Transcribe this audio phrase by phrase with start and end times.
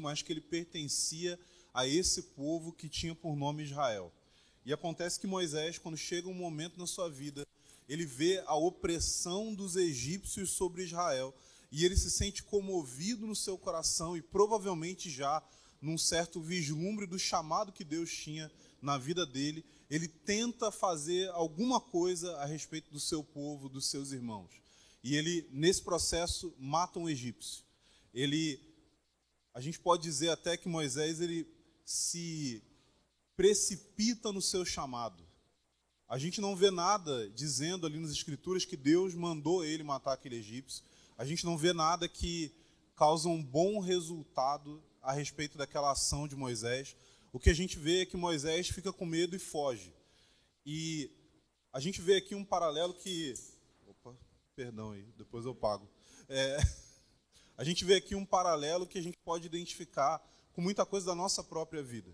[0.00, 1.38] mas que ele pertencia
[1.72, 4.12] a esse povo que tinha por nome Israel.
[4.64, 7.46] E acontece que Moisés, quando chega um momento na sua vida,
[7.88, 11.34] ele vê a opressão dos egípcios sobre Israel
[11.70, 15.42] e ele se sente comovido no seu coração e provavelmente já
[15.82, 18.50] num certo vislumbre do chamado que Deus tinha
[18.80, 24.12] na vida dele, ele tenta fazer alguma coisa a respeito do seu povo, dos seus
[24.12, 24.50] irmãos.
[25.02, 27.62] E ele, nesse processo, mata um egípcio.
[28.14, 28.58] Ele,
[29.54, 31.46] a gente pode dizer até que Moisés ele
[31.84, 32.60] se
[33.36, 35.24] precipita no seu chamado.
[36.08, 40.36] A gente não vê nada dizendo ali nas escrituras que Deus mandou ele matar aquele
[40.36, 40.84] egípcio.
[41.16, 42.52] A gente não vê nada que
[42.96, 46.96] causa um bom resultado a respeito daquela ação de Moisés.
[47.32, 49.94] O que a gente vê é que Moisés fica com medo e foge.
[50.66, 51.10] E
[51.72, 53.34] a gente vê aqui um paralelo que.
[53.86, 54.16] Opa,
[54.54, 55.88] perdão aí, depois eu pago.
[56.28, 56.58] É,
[57.56, 60.22] a gente vê aqui um paralelo que a gente pode identificar
[60.52, 62.10] com muita coisa da nossa própria vida.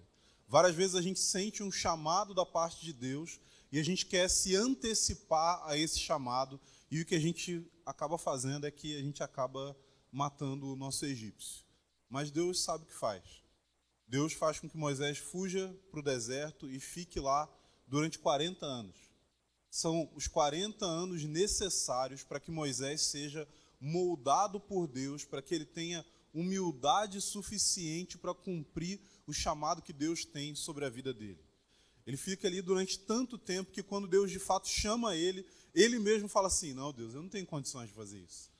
[0.46, 3.40] Várias vezes a gente sente um chamado da parte de Deus
[3.72, 8.18] e a gente quer se antecipar a esse chamado, e o que a gente acaba
[8.18, 9.76] fazendo é que a gente acaba
[10.10, 11.64] matando o nosso egípcio.
[12.08, 13.22] Mas Deus sabe o que faz.
[14.08, 17.48] Deus faz com que Moisés fuja para o deserto e fique lá
[17.86, 18.96] durante 40 anos.
[19.70, 23.46] São os 40 anos necessários para que Moisés seja
[23.80, 30.24] moldado por Deus, para que ele tenha humildade suficiente para cumprir o chamado que Deus
[30.24, 31.42] tem sobre a vida dele.
[32.06, 36.28] Ele fica ali durante tanto tempo que quando Deus de fato chama ele, ele mesmo
[36.28, 38.50] fala assim: Não, Deus, eu não tenho condições de fazer isso.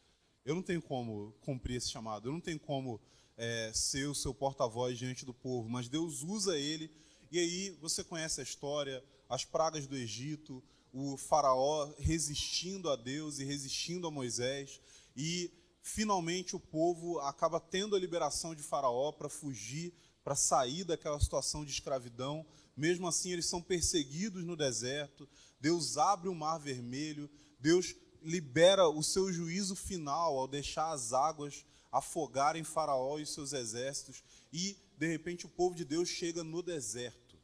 [0.45, 2.29] Eu não tenho como cumprir esse chamado.
[2.29, 3.01] Eu não tenho como
[3.37, 6.91] é, ser o seu porta-voz diante do povo, mas Deus usa ele.
[7.31, 13.39] E aí você conhece a história, as pragas do Egito, o faraó resistindo a Deus
[13.39, 14.81] e resistindo a Moisés,
[15.17, 15.51] e
[15.83, 21.65] finalmente o povo acaba tendo a liberação de faraó para fugir, para sair daquela situação
[21.65, 22.47] de escravidão.
[22.77, 25.29] Mesmo assim, eles são perseguidos no deserto.
[25.61, 31.65] Deus abre o mar vermelho, Deus libera o seu juízo final ao deixar as águas
[31.91, 34.23] afogarem Faraó e seus exércitos,
[34.53, 37.39] e de repente o povo de Deus chega no deserto.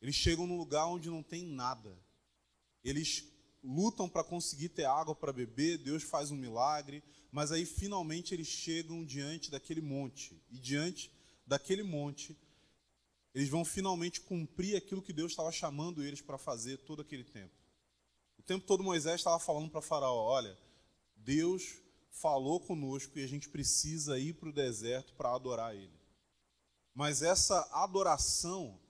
[0.00, 1.98] Eles chegam num lugar onde não tem nada.
[2.84, 3.24] Eles
[3.66, 8.46] lutam para conseguir ter água para beber, Deus faz um milagre, mas aí finalmente eles
[8.46, 10.40] chegam diante daquele monte.
[10.50, 11.12] E diante
[11.44, 12.38] daquele monte,
[13.34, 17.54] eles vão finalmente cumprir aquilo que Deus estava chamando eles para fazer todo aquele tempo.
[18.38, 20.56] O tempo todo Moisés estava falando para Faraó: olha,
[21.16, 26.00] Deus falou conosco e a gente precisa ir para o deserto para adorar Ele.
[26.94, 28.80] Mas essa adoração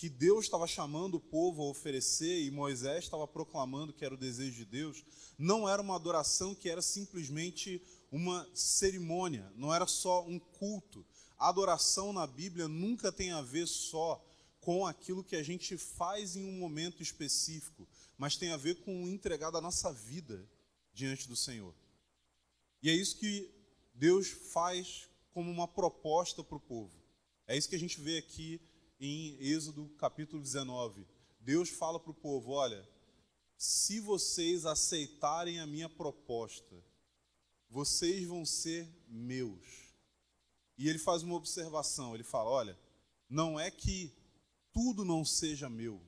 [0.00, 4.16] que Deus estava chamando o povo a oferecer e Moisés estava proclamando que era o
[4.16, 5.04] desejo de Deus,
[5.36, 11.04] não era uma adoração que era simplesmente uma cerimônia, não era só um culto.
[11.36, 14.26] A adoração na Bíblia nunca tem a ver só
[14.58, 17.86] com aquilo que a gente faz em um momento específico,
[18.16, 20.48] mas tem a ver com entregar da nossa vida
[20.94, 21.74] diante do Senhor.
[22.82, 23.50] E é isso que
[23.92, 26.98] Deus faz como uma proposta para o povo.
[27.46, 28.62] É isso que a gente vê aqui
[29.00, 31.06] em Êxodo capítulo 19.
[31.40, 32.86] Deus fala para o povo: olha,
[33.56, 36.76] se vocês aceitarem a minha proposta,
[37.68, 39.90] vocês vão ser meus.
[40.76, 42.78] E ele faz uma observação: ele fala, olha,
[43.28, 44.12] não é que
[44.72, 46.00] tudo não seja meu,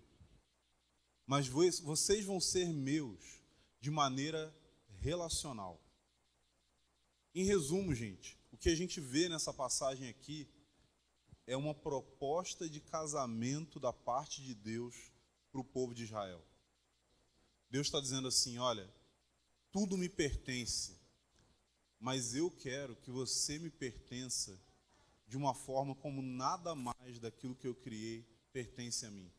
[1.26, 3.42] mas vocês vão ser meus
[3.80, 4.54] de maneira
[5.00, 5.80] relacional.
[7.34, 10.46] Em resumo, gente, o que a gente vê nessa passagem aqui
[11.52, 15.12] é uma proposta de casamento da parte de Deus
[15.50, 16.42] para o povo de Israel.
[17.70, 18.88] Deus está dizendo assim: olha,
[19.70, 20.98] tudo me pertence,
[22.00, 24.58] mas eu quero que você me pertença
[25.26, 29.30] de uma forma como nada mais daquilo que eu criei pertence a mim.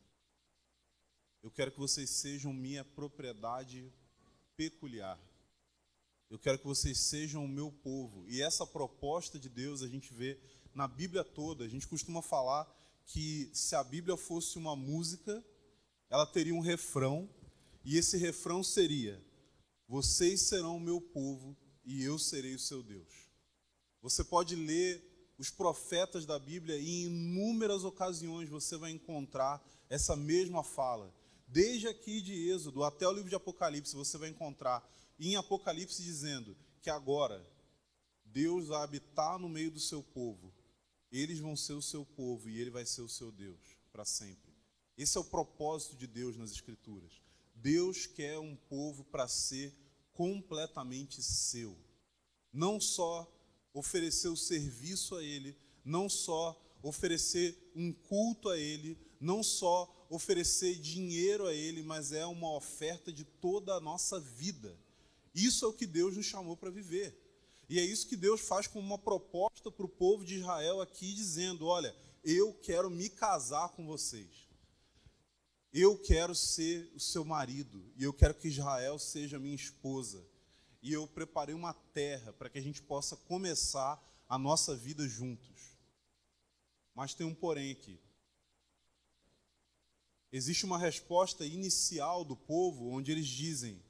[1.42, 3.92] Eu quero que vocês sejam minha propriedade
[4.56, 5.20] peculiar.
[6.30, 8.24] Eu quero que vocês sejam o meu povo.
[8.28, 10.40] E essa proposta de Deus a gente vê
[10.74, 11.64] na Bíblia toda.
[11.64, 12.66] A gente costuma falar
[13.06, 15.44] que se a Bíblia fosse uma música,
[16.10, 17.28] ela teria um refrão,
[17.84, 19.22] e esse refrão seria:
[19.86, 23.28] Vocês serão o meu povo e eu serei o seu Deus.
[24.00, 30.14] Você pode ler os profetas da Bíblia e em inúmeras ocasiões você vai encontrar essa
[30.14, 31.14] mesma fala.
[31.46, 34.88] Desde aqui de Êxodo até o livro de Apocalipse, você vai encontrar
[35.18, 37.44] em Apocalipse dizendo que agora
[38.24, 40.53] Deus vai habitar no meio do seu povo.
[41.16, 43.60] Eles vão ser o seu povo e ele vai ser o seu Deus
[43.92, 44.52] para sempre.
[44.98, 47.22] Esse é o propósito de Deus nas Escrituras.
[47.54, 49.72] Deus quer um povo para ser
[50.12, 51.78] completamente seu.
[52.52, 53.32] Não só
[53.72, 60.80] oferecer o serviço a Ele, não só oferecer um culto a Ele, não só oferecer
[60.80, 64.76] dinheiro a Ele, mas é uma oferta de toda a nossa vida.
[65.32, 67.23] Isso é o que Deus nos chamou para viver.
[67.68, 71.14] E é isso que Deus faz com uma proposta para o povo de Israel aqui,
[71.14, 74.48] dizendo: Olha, eu quero me casar com vocês.
[75.72, 77.92] Eu quero ser o seu marido.
[77.96, 80.24] E eu quero que Israel seja minha esposa.
[80.80, 85.76] E eu preparei uma terra para que a gente possa começar a nossa vida juntos.
[86.94, 87.98] Mas tem um porém aqui.
[90.30, 93.82] Existe uma resposta inicial do povo onde eles dizem: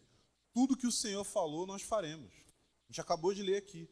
[0.53, 2.44] tudo que o Senhor falou, nós faremos.
[2.85, 3.89] A gente acabou de ler aqui.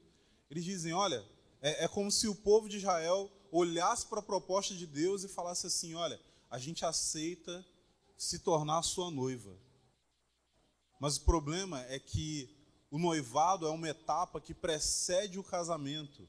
[0.51, 1.25] Eles dizem: olha,
[1.61, 5.29] é, é como se o povo de Israel olhasse para a proposta de Deus e
[5.29, 7.65] falasse assim: olha, a gente aceita
[8.17, 9.57] se tornar sua noiva.
[11.01, 12.49] Mas o problema é que
[12.91, 16.29] o noivado é uma etapa que precede o casamento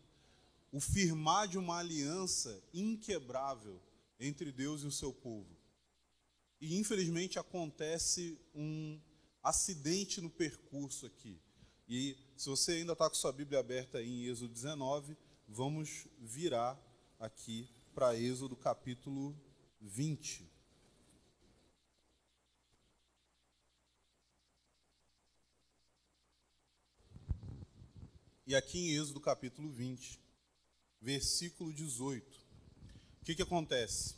[0.73, 3.79] o firmar de uma aliança inquebrável
[4.19, 5.55] entre Deus e o seu povo.
[6.59, 8.99] E infelizmente acontece um
[9.43, 11.39] acidente no percurso aqui.
[11.95, 15.15] E se você ainda está com sua Bíblia aberta em Êxodo 19,
[15.47, 16.75] vamos virar
[17.19, 19.39] aqui para Êxodo capítulo
[19.79, 20.51] 20.
[28.47, 30.19] E aqui em Êxodo capítulo 20,
[30.99, 32.39] versículo 18.
[33.21, 34.17] O que, que acontece?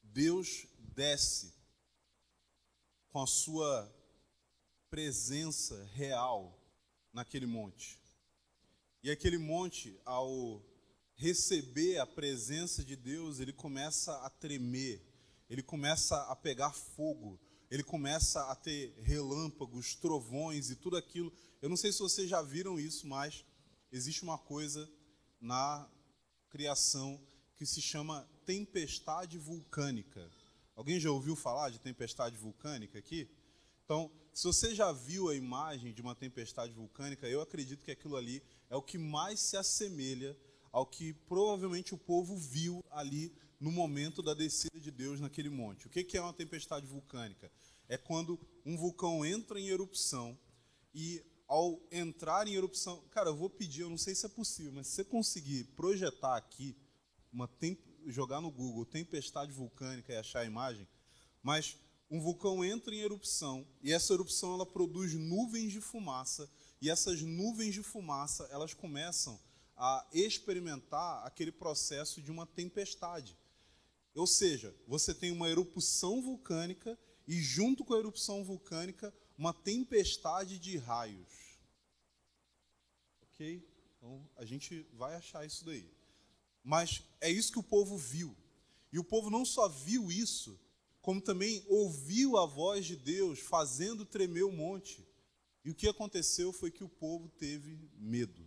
[0.00, 1.52] Deus desce
[3.10, 3.97] com a sua
[4.90, 6.58] presença real
[7.12, 7.98] naquele monte.
[9.02, 10.62] E aquele monte, ao
[11.14, 15.02] receber a presença de Deus, ele começa a tremer,
[15.48, 17.40] ele começa a pegar fogo,
[17.70, 21.32] ele começa a ter relâmpagos, trovões e tudo aquilo.
[21.60, 23.44] Eu não sei se vocês já viram isso, mas
[23.92, 24.90] existe uma coisa
[25.40, 25.88] na
[26.48, 27.20] criação
[27.56, 30.30] que se chama tempestade vulcânica.
[30.74, 33.28] Alguém já ouviu falar de tempestade vulcânica aqui?
[33.84, 38.14] Então, se você já viu a imagem de uma tempestade vulcânica, eu acredito que aquilo
[38.14, 38.40] ali
[38.70, 40.38] é o que mais se assemelha
[40.70, 45.88] ao que provavelmente o povo viu ali no momento da descida de Deus naquele monte.
[45.88, 47.50] O que é uma tempestade vulcânica?
[47.88, 50.38] É quando um vulcão entra em erupção
[50.94, 53.02] e ao entrar em erupção.
[53.10, 56.36] Cara, eu vou pedir, eu não sei se é possível, mas se você conseguir projetar
[56.36, 56.76] aqui,
[57.32, 57.50] uma
[58.06, 60.86] jogar no Google tempestade vulcânica e achar a imagem,
[61.42, 61.76] mas
[62.10, 66.50] um vulcão entra em erupção e essa erupção ela produz nuvens de fumaça
[66.80, 69.38] e essas nuvens de fumaça elas começam
[69.76, 73.36] a experimentar aquele processo de uma tempestade.
[74.14, 80.58] Ou seja, você tem uma erupção vulcânica e junto com a erupção vulcânica uma tempestade
[80.58, 81.58] de raios.
[83.22, 83.62] Ok?
[83.96, 85.88] Então a gente vai achar isso daí.
[86.64, 88.36] Mas é isso que o povo viu.
[88.92, 90.58] E o povo não só viu isso,
[91.08, 95.08] como também ouviu a voz de Deus fazendo tremer o monte.
[95.64, 98.46] E o que aconteceu foi que o povo teve medo.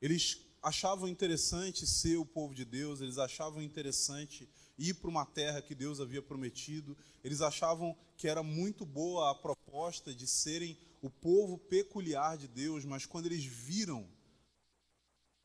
[0.00, 4.48] Eles achavam interessante ser o povo de Deus, eles achavam interessante
[4.78, 9.34] ir para uma terra que Deus havia prometido, eles achavam que era muito boa a
[9.34, 14.08] proposta de serem o povo peculiar de Deus, mas quando eles viram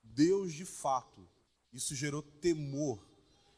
[0.02, 1.28] Deus de fato,
[1.74, 3.06] isso gerou temor,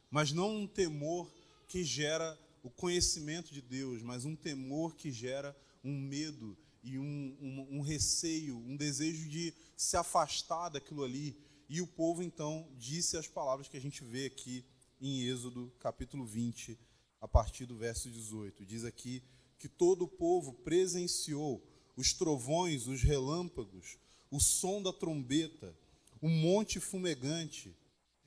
[0.10, 1.37] mas não um temor
[1.67, 7.38] que gera o conhecimento de Deus, mas um temor que gera um medo e um,
[7.41, 11.38] um, um receio, um desejo de se afastar daquilo ali.
[11.69, 14.65] E o povo então disse as palavras que a gente vê aqui
[15.00, 16.77] em Êxodo capítulo 20,
[17.21, 18.65] a partir do verso 18.
[18.65, 19.24] Diz aqui
[19.59, 21.63] que todo o povo presenciou
[21.95, 23.97] os trovões, os relâmpagos,
[24.29, 25.75] o som da trombeta,
[26.21, 27.75] o monte fumegante.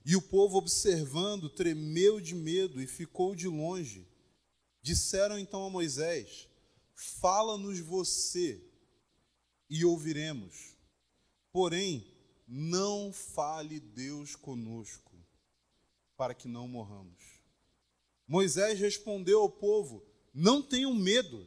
[0.05, 4.07] E o povo, observando, tremeu de medo e ficou de longe.
[4.83, 6.49] Disseram então a Moisés:
[6.95, 8.63] Fala-nos você
[9.69, 10.75] e ouviremos.
[11.53, 12.07] Porém,
[12.47, 15.11] não fale Deus conosco
[16.17, 17.23] para que não morramos.
[18.27, 20.05] Moisés respondeu ao povo:
[20.35, 21.47] Não tenham medo.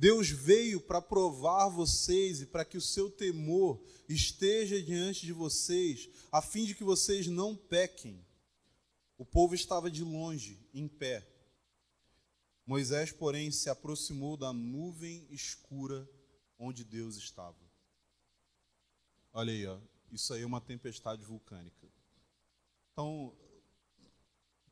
[0.00, 3.78] Deus veio para provar vocês e para que o seu temor
[4.08, 8.24] esteja diante de vocês, a fim de que vocês não pequem.
[9.18, 11.28] O povo estava de longe, em pé.
[12.64, 16.08] Moisés, porém, se aproximou da nuvem escura
[16.58, 17.60] onde Deus estava.
[19.34, 19.78] Olha aí, ó,
[20.10, 21.86] isso aí é uma tempestade vulcânica.
[22.92, 23.36] Então,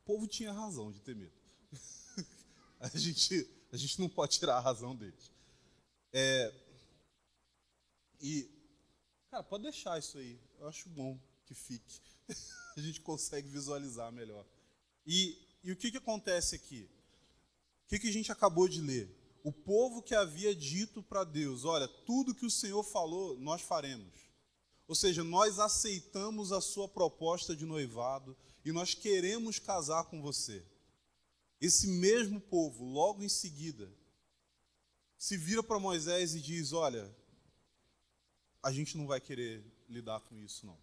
[0.09, 1.37] povo tinha razão de ter medo.
[2.81, 5.31] a, gente, a gente não pode tirar a razão deles.
[6.11, 6.53] É,
[8.21, 8.49] e
[9.29, 10.39] Cara, pode deixar isso aí.
[10.59, 12.01] Eu acho bom que fique.
[12.75, 14.43] a gente consegue visualizar melhor.
[15.05, 16.89] E, e o que, que acontece aqui?
[17.85, 19.15] O que, que a gente acabou de ler?
[19.43, 24.13] O povo que havia dito para Deus: Olha, tudo que o Senhor falou, nós faremos.
[24.87, 28.35] Ou seja, nós aceitamos a sua proposta de noivado
[28.65, 30.65] e nós queremos casar com você.
[31.59, 33.91] Esse mesmo povo, logo em seguida,
[35.17, 37.13] se vira para Moisés e diz: Olha,
[38.61, 40.77] a gente não vai querer lidar com isso, não.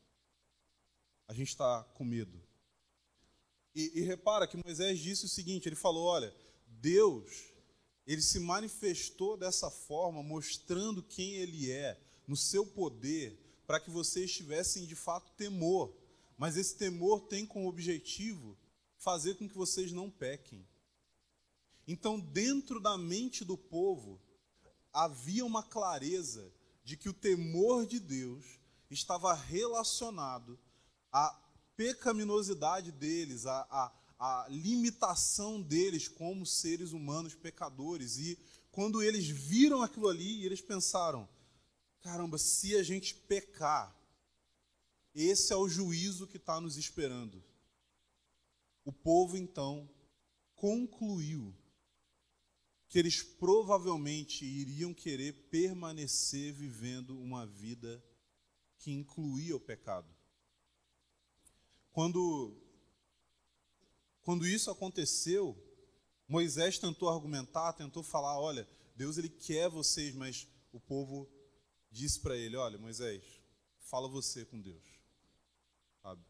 [1.28, 2.40] A gente está com medo.
[3.75, 6.35] E, e repara que Moisés disse o seguinte: ele falou, olha,
[6.66, 7.52] Deus,
[8.06, 14.33] ele se manifestou dessa forma, mostrando quem ele é, no seu poder, para que vocês
[14.33, 15.95] tivessem de fato temor.
[16.38, 18.56] Mas esse temor tem como objetivo
[19.06, 20.66] fazer com que vocês não pequem.
[21.86, 24.20] Então, dentro da mente do povo,
[24.92, 28.44] havia uma clareza de que o temor de Deus
[28.90, 30.58] estava relacionado
[31.12, 31.40] à
[31.76, 38.16] pecaminosidade deles, à, à, à limitação deles como seres humanos pecadores.
[38.16, 38.36] E
[38.72, 41.28] quando eles viram aquilo ali, eles pensaram:
[42.00, 43.96] caramba, se a gente pecar,
[45.14, 47.40] esse é o juízo que está nos esperando.
[48.86, 49.90] O povo então
[50.54, 51.52] concluiu
[52.88, 58.00] que eles provavelmente iriam querer permanecer vivendo uma vida
[58.78, 60.08] que incluía o pecado.
[61.90, 62.56] Quando,
[64.22, 65.60] quando isso aconteceu,
[66.28, 71.28] Moisés tentou argumentar, tentou falar: olha, Deus ele quer vocês, mas o povo
[71.90, 73.24] disse para ele: olha, Moisés,
[73.80, 74.84] fala você com Deus.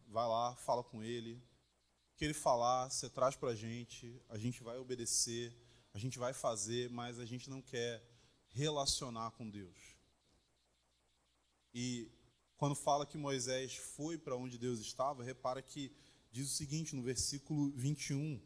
[0.09, 1.39] Vai lá, fala com ele.
[2.17, 5.55] Que ele falar, você traz para a gente, a gente vai obedecer
[5.97, 8.07] a gente vai fazer, mas a gente não quer
[8.49, 9.97] relacionar com Deus.
[11.73, 12.13] E
[12.59, 15.91] quando fala que Moisés foi para onde Deus estava, repara que
[16.31, 18.39] diz o seguinte no versículo 21.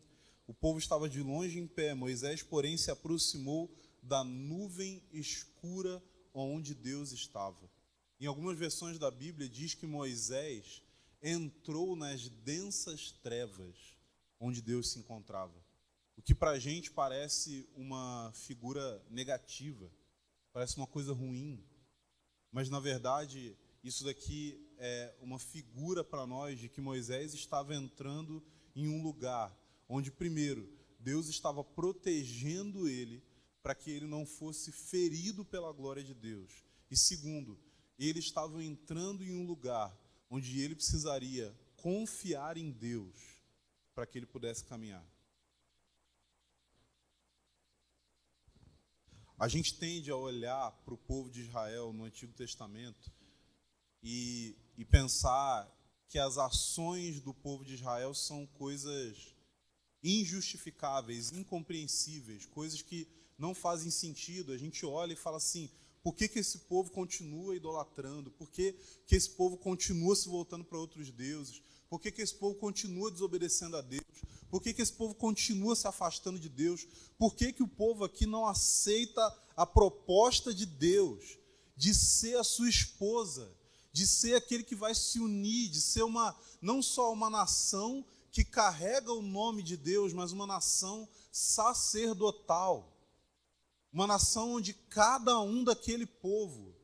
[0.46, 3.68] O povo estava de longe em pé, Moisés, porém, se aproximou
[4.00, 6.00] da nuvem escura
[6.32, 7.68] onde Deus estava.
[8.20, 10.84] Em algumas versões da Bíblia diz que Moisés
[11.22, 13.76] entrou nas densas trevas
[14.38, 15.54] onde Deus se encontrava.
[16.16, 19.90] O que para a gente parece uma figura negativa,
[20.52, 21.64] parece uma coisa ruim,
[22.50, 28.42] mas na verdade isso daqui é uma figura para nós de que Moisés estava entrando
[28.74, 29.56] em um lugar
[29.88, 33.22] onde, primeiro, Deus estava protegendo ele
[33.62, 37.58] para que ele não fosse ferido pela glória de Deus, e segundo,
[37.98, 39.96] ele estava entrando em um lugar
[40.30, 43.14] onde ele precisaria confiar em Deus
[43.94, 45.04] para que ele pudesse caminhar.
[49.36, 53.10] A gente tende a olhar para o povo de Israel no Antigo Testamento
[54.02, 55.68] e, e pensar
[56.08, 59.34] que as ações do povo de Israel são coisas
[60.02, 63.08] injustificáveis, incompreensíveis, coisas que
[63.38, 64.52] não fazem sentido.
[64.52, 65.70] A gente olha e fala assim:
[66.02, 68.30] por que, que esse povo continua idolatrando?
[68.30, 68.74] Por que,
[69.06, 71.62] que esse povo continua se voltando para outros deuses?
[71.88, 74.04] Por que, que esse povo continua desobedecendo a Deus?
[74.48, 76.86] Por que, que esse povo continua se afastando de Deus?
[77.18, 79.20] Por que, que o povo aqui não aceita
[79.56, 81.38] a proposta de Deus
[81.76, 83.50] de ser a sua esposa,
[83.92, 88.44] de ser aquele que vai se unir, de ser uma não só uma nação que
[88.44, 92.96] carrega o nome de Deus, mas uma nação sacerdotal.
[93.92, 96.74] Uma nação onde cada um daquele povo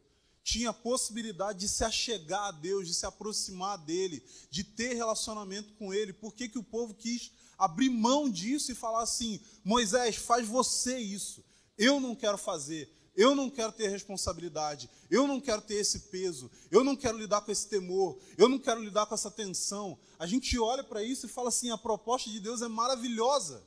[0.42, 5.72] tinha a possibilidade de se achegar a Deus, de se aproximar dele, de ter relacionamento
[5.74, 6.12] com ele.
[6.12, 10.98] Por que, que o povo quis abrir mão disso e falar assim: Moisés, faz você
[10.98, 11.44] isso.
[11.76, 12.92] Eu não quero fazer.
[13.16, 17.40] Eu não quero ter responsabilidade, eu não quero ter esse peso, eu não quero lidar
[17.40, 19.98] com esse temor, eu não quero lidar com essa tensão.
[20.18, 23.66] A gente olha para isso e fala assim: a proposta de Deus é maravilhosa.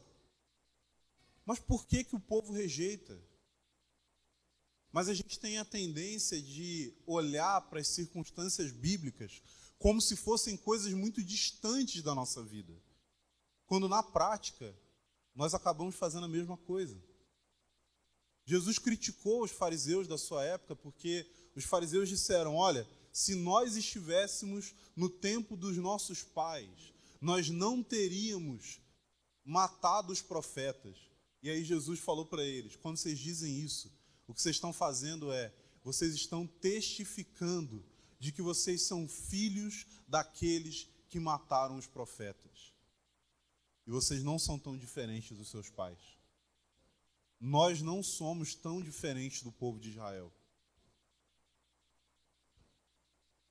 [1.47, 3.19] Mas por que, que o povo rejeita?
[4.91, 9.41] Mas a gente tem a tendência de olhar para as circunstâncias bíblicas
[9.77, 12.73] como se fossem coisas muito distantes da nossa vida.
[13.65, 14.75] Quando na prática,
[15.33, 17.01] nós acabamos fazendo a mesma coisa.
[18.45, 24.73] Jesus criticou os fariseus da sua época porque os fariseus disseram: Olha, se nós estivéssemos
[24.95, 28.81] no tempo dos nossos pais, nós não teríamos
[29.45, 30.97] matado os profetas.
[31.41, 33.91] E aí Jesus falou para eles: quando vocês dizem isso,
[34.29, 35.51] o que vocês estão fazendo é,
[35.83, 37.83] vocês estão testificando
[38.19, 42.71] de que vocês são filhos daqueles que mataram os profetas.
[43.87, 45.97] E vocês não são tão diferentes dos seus pais.
[47.39, 50.31] Nós não somos tão diferentes do povo de Israel.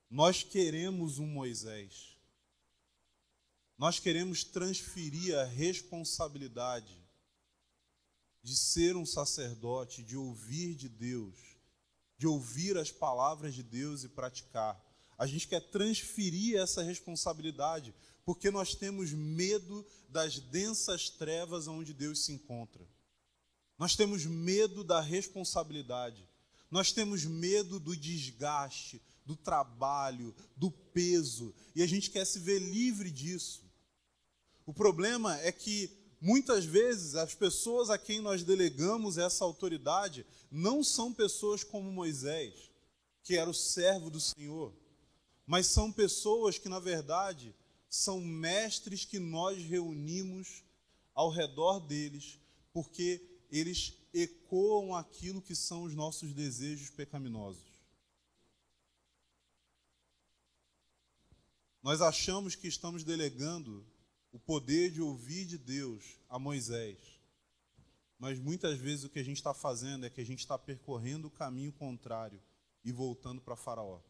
[0.09, 2.17] Nós queremos um Moisés.
[3.77, 7.08] Nós queremos transferir a responsabilidade
[8.43, 11.35] de ser um sacerdote, de ouvir de Deus,
[12.17, 14.83] de ouvir as palavras de Deus e praticar.
[15.17, 22.25] A gente quer transferir essa responsabilidade porque nós temos medo das densas trevas onde Deus
[22.25, 22.87] se encontra.
[23.79, 26.29] Nós temos medo da responsabilidade.
[26.71, 32.59] Nós temos medo do desgaste, do trabalho, do peso, e a gente quer se ver
[32.59, 33.63] livre disso.
[34.67, 40.83] O problema é que muitas vezes as pessoas a quem nós delegamos essa autoridade não
[40.83, 42.71] são pessoas como Moisés,
[43.23, 44.73] que era o servo do Senhor,
[45.47, 47.55] mas são pessoas que, na verdade,
[47.89, 50.63] são mestres que nós reunimos
[51.15, 52.39] ao redor deles,
[52.73, 53.21] porque
[53.51, 57.69] eles ecoam aquilo que são os nossos desejos pecaminosos.
[61.83, 63.87] Nós achamos que estamos delegando
[64.33, 66.99] o poder de ouvir de Deus a Moisés,
[68.19, 71.29] mas muitas vezes o que a gente está fazendo é que a gente está percorrendo
[71.29, 72.43] o caminho contrário
[72.85, 74.01] e voltando para Faraó.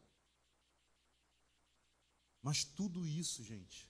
[2.41, 3.89] Mas tudo isso, gente,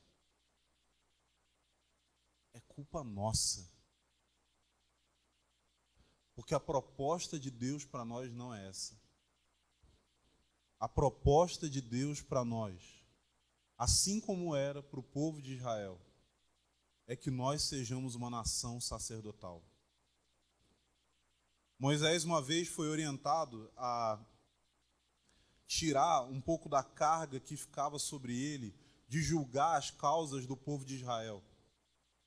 [2.53, 3.67] é culpa nossa.
[6.35, 8.99] Porque a proposta de Deus para nós não é essa.
[10.79, 13.03] A proposta de Deus para nós,
[13.77, 15.99] assim como era para o povo de Israel,
[17.09, 19.63] é que nós sejamos uma nação sacerdotal.
[21.79, 24.23] Moisés, uma vez, foi orientado a
[25.65, 28.75] tirar um pouco da carga que ficava sobre ele
[29.07, 31.43] de julgar as causas do povo de Israel.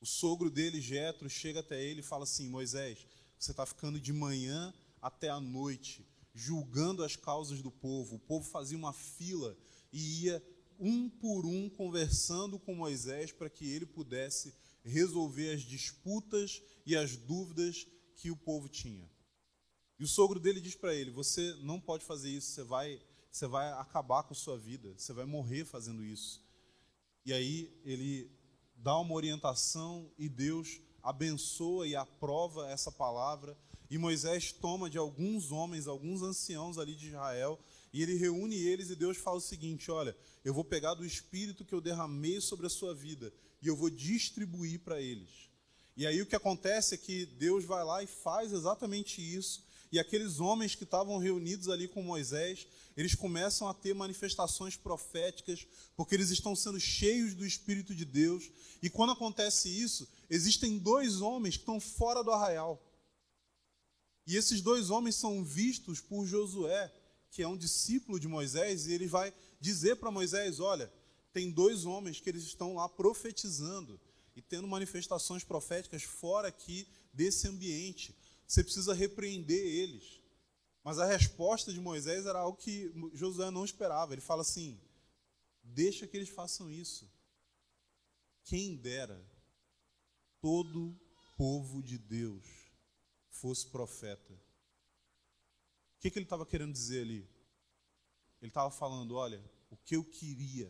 [0.01, 3.07] O sogro dele, Jetro, chega até ele e fala assim: Moisés,
[3.39, 8.17] você está ficando de manhã até a noite julgando as causas do povo.
[8.17, 9.57] O povo fazia uma fila
[9.93, 10.45] e ia
[10.77, 14.53] um por um conversando com Moisés para que ele pudesse
[14.85, 19.11] resolver as disputas e as dúvidas que o povo tinha.
[19.99, 23.47] E o sogro dele diz para ele: Você não pode fazer isso, você vai você
[23.47, 26.45] vai acabar com a sua vida, você vai morrer fazendo isso.
[27.25, 28.31] E aí ele
[28.77, 33.57] dá uma orientação e Deus abençoa e aprova essa palavra.
[33.89, 37.59] E Moisés toma de alguns homens, alguns anciãos ali de Israel,
[37.93, 41.65] e ele reúne eles e Deus fala o seguinte: Olha, eu vou pegar do espírito
[41.65, 45.51] que eu derramei sobre a sua vida e eu vou distribuir para eles.
[45.97, 49.63] E aí o que acontece é que Deus vai lá e faz exatamente isso.
[49.91, 55.67] E aqueles homens que estavam reunidos ali com Moisés, eles começam a ter manifestações proféticas,
[55.95, 58.51] porque eles estão sendo cheios do Espírito de Deus.
[58.83, 62.83] E quando acontece isso, existem dois homens que estão fora do arraial.
[64.27, 66.91] E esses dois homens são vistos por Josué,
[67.33, 70.93] que é um discípulo de Moisés, e ele vai dizer para Moisés: Olha,
[71.33, 73.99] tem dois homens que eles estão lá profetizando
[74.37, 78.15] e tendo manifestações proféticas fora aqui desse ambiente.
[78.47, 80.21] Você precisa repreender eles.
[80.85, 84.13] Mas a resposta de Moisés era algo que Josué não esperava.
[84.13, 84.79] Ele fala assim:
[85.63, 87.11] deixa que eles façam isso.
[88.45, 89.27] Quem dera
[90.39, 91.01] todo
[91.39, 92.45] povo de Deus
[93.31, 94.39] fosse profeta.
[96.03, 97.25] Que, que ele estava querendo dizer ali?
[98.41, 100.69] Ele estava falando: olha, o que eu queria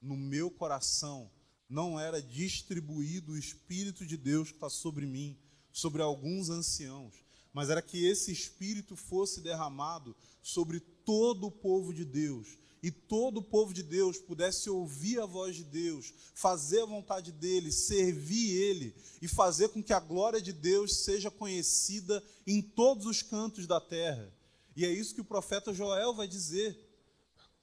[0.00, 1.30] no meu coração
[1.68, 5.38] não era distribuído o Espírito de Deus que está sobre mim,
[5.70, 12.06] sobre alguns anciãos, mas era que esse Espírito fosse derramado sobre todo o povo de
[12.06, 16.86] Deus, e todo o povo de Deus pudesse ouvir a voz de Deus, fazer a
[16.86, 22.62] vontade dele, servir ele e fazer com que a glória de Deus seja conhecida em
[22.62, 24.32] todos os cantos da terra.
[24.74, 26.78] E é isso que o profeta Joel vai dizer.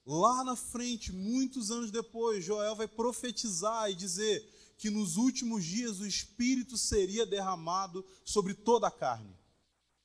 [0.06, 6.00] Lá na frente, muitos anos depois, Joel vai profetizar e dizer que nos últimos dias
[6.00, 9.38] o Espírito seria derramado sobre toda a carne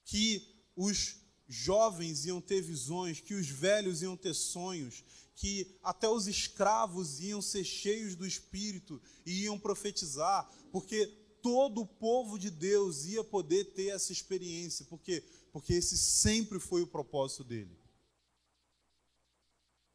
[0.03, 1.15] que os
[1.47, 5.03] jovens iam ter visões, que os velhos iam ter sonhos,
[5.35, 11.07] que até os escravos iam ser cheios do Espírito e iam profetizar, porque
[11.41, 15.23] todo o povo de Deus ia poder ter essa experiência, porque
[15.55, 17.79] porque esse sempre foi o propósito dele.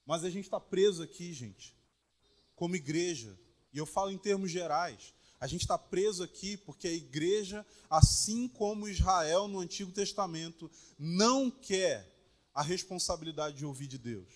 [0.06, 1.76] Mas a gente está preso aqui, gente,
[2.56, 3.38] como igreja,
[3.70, 5.12] e eu falo em termos gerais.
[5.38, 11.50] A gente está preso aqui porque a igreja, assim como Israel no Antigo Testamento, não
[11.50, 12.10] quer
[12.54, 14.32] a responsabilidade de ouvir de Deus.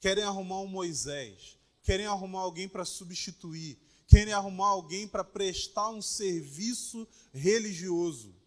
[0.00, 6.02] Querem arrumar um Moisés, querem arrumar alguém para substituir, querem arrumar alguém para prestar um
[6.02, 8.39] serviço religioso.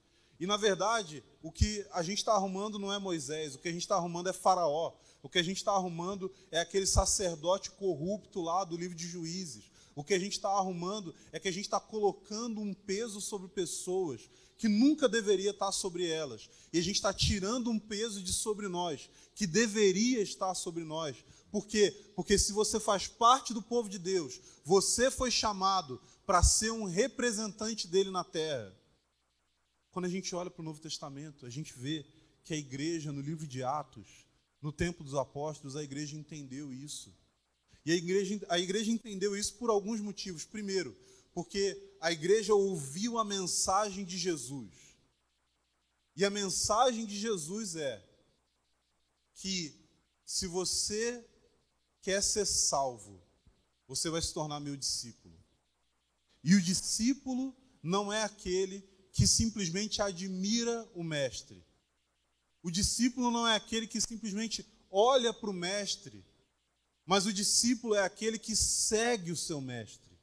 [0.44, 3.72] E na verdade, o que a gente está arrumando não é Moisés, o que a
[3.72, 4.92] gente está arrumando é Faraó.
[5.22, 9.72] O que a gente está arrumando é aquele sacerdote corrupto lá do livro de Juízes.
[9.96, 13.48] O que a gente está arrumando é que a gente está colocando um peso sobre
[13.48, 16.50] pessoas que nunca deveria estar sobre elas.
[16.74, 21.16] E a gente está tirando um peso de sobre nós, que deveria estar sobre nós.
[21.54, 21.98] Por quê?
[22.18, 26.84] Porque se você faz parte do povo de Deus, você foi chamado para ser um
[26.84, 28.83] representante dele na terra.
[29.94, 32.04] Quando a gente olha para o Novo Testamento, a gente vê
[32.44, 34.26] que a igreja, no livro de Atos,
[34.60, 37.16] no tempo dos apóstolos, a igreja entendeu isso.
[37.86, 40.46] E a igreja, a igreja entendeu isso por alguns motivos.
[40.46, 40.98] Primeiro,
[41.32, 44.74] porque a igreja ouviu a mensagem de Jesus.
[46.16, 48.04] E a mensagem de Jesus é
[49.36, 49.80] que
[50.26, 51.24] se você
[52.02, 53.22] quer ser salvo,
[53.88, 55.38] você vai se tornar meu discípulo.
[56.44, 61.66] E o discípulo não é aquele que simplesmente admira o mestre.
[62.62, 66.26] O discípulo não é aquele que simplesmente olha para o mestre
[67.06, 70.14] mas o discípulo é aquele que segue o seu mestre.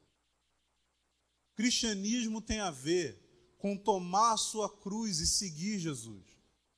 [1.53, 3.19] O cristianismo tem a ver
[3.59, 6.25] com tomar a sua cruz e seguir Jesus.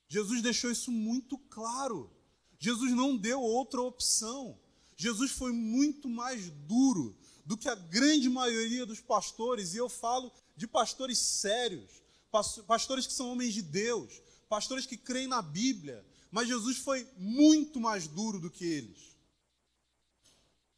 [0.09, 2.11] Jesus deixou isso muito claro.
[2.59, 4.59] Jesus não deu outra opção.
[4.97, 10.31] Jesus foi muito mais duro do que a grande maioria dos pastores, e eu falo
[10.55, 12.02] de pastores sérios,
[12.67, 17.79] pastores que são homens de Deus, pastores que creem na Bíblia, mas Jesus foi muito
[17.79, 19.15] mais duro do que eles.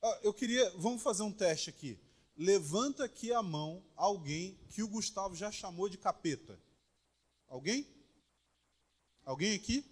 [0.02, 1.98] Ah, eu queria, vamos fazer um teste aqui.
[2.38, 6.60] Levanta aqui a mão alguém que o Gustavo já chamou de capeta.
[7.48, 7.88] Alguém?
[9.24, 9.86] Alguém aqui?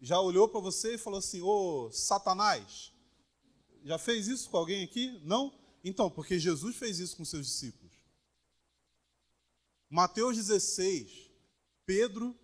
[0.00, 2.92] Já olhou para você e falou assim: Ô Satanás?
[3.84, 5.20] Já fez isso com alguém aqui?
[5.24, 5.52] Não?
[5.82, 7.81] Então, porque Jesus fez isso com seus discípulos.
[9.92, 11.30] Mateus 16,
[11.84, 12.34] Pedro,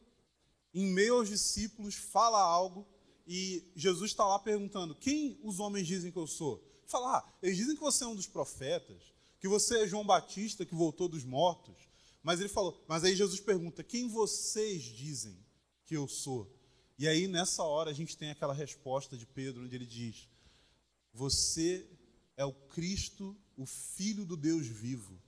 [0.74, 2.86] em meio aos discípulos, fala algo
[3.26, 6.62] e Jesus está lá perguntando: quem os homens dizem que eu sou?
[6.84, 10.66] Fala, ah, eles dizem que você é um dos profetas, que você é João Batista
[10.66, 11.88] que voltou dos mortos.
[12.22, 15.42] Mas ele falou, mas aí Jesus pergunta: quem vocês dizem
[15.86, 16.54] que eu sou?
[16.98, 20.28] E aí nessa hora a gente tem aquela resposta de Pedro, onde ele diz:
[21.14, 21.88] Você
[22.36, 25.18] é o Cristo, o Filho do Deus vivo.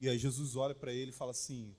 [0.00, 1.76] E aí Jesus olha para ele e fala assim: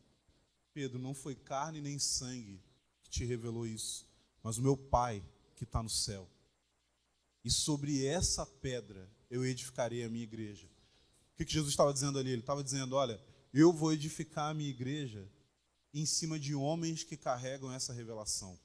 [0.74, 2.62] Pedro, não foi carne nem sangue
[3.02, 4.08] que te revelou isso,
[4.44, 5.24] mas o meu Pai
[5.56, 6.30] que está no céu.
[7.44, 10.68] E sobre essa pedra eu edificarei a minha igreja.
[11.34, 12.30] O que, que Jesus estava dizendo ali?
[12.30, 13.20] Ele estava dizendo: Olha,
[13.54, 15.28] eu vou edificar a minha igreja
[15.94, 18.58] em cima de homens que carregam essa revelação.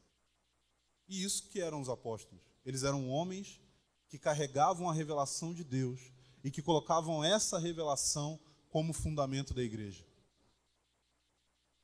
[1.09, 2.43] E isso que eram os apóstolos.
[2.65, 3.61] Eles eram homens
[4.09, 6.01] que carregavam a revelação de Deus
[6.45, 8.39] e que colocavam essa revelação
[8.77, 10.05] como fundamento da igreja.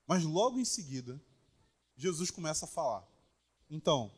[0.06, 1.18] Mas logo em seguida,
[1.96, 3.08] Jesus começa a falar.
[3.70, 4.12] Então,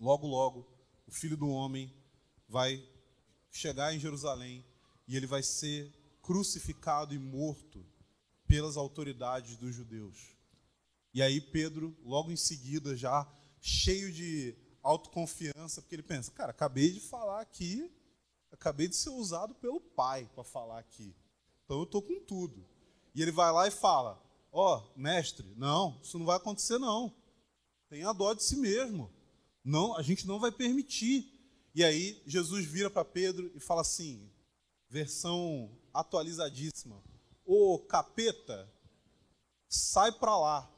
[0.00, 0.68] logo, logo,
[1.06, 1.94] o filho do homem
[2.48, 2.84] vai
[3.52, 4.66] chegar em Jerusalém
[5.06, 7.86] e ele vai ser crucificado e morto
[8.48, 10.34] pelas autoridades dos judeus.
[11.14, 16.90] E aí Pedro, logo em seguida, já cheio de autoconfiança, porque ele pensa, cara, acabei
[16.90, 17.88] de falar aqui,
[18.50, 21.14] acabei de ser usado pelo pai para falar aqui.
[21.70, 22.66] Então eu estou com tudo.
[23.14, 27.14] E ele vai lá e fala: Ó, oh, mestre, não, isso não vai acontecer não.
[27.88, 29.08] Tenha dó de si mesmo.
[29.62, 31.32] Não, a gente não vai permitir.
[31.72, 34.28] E aí Jesus vira para Pedro e fala assim,
[34.88, 37.00] versão atualizadíssima:
[37.44, 38.68] Ô capeta,
[39.68, 40.68] sai para lá,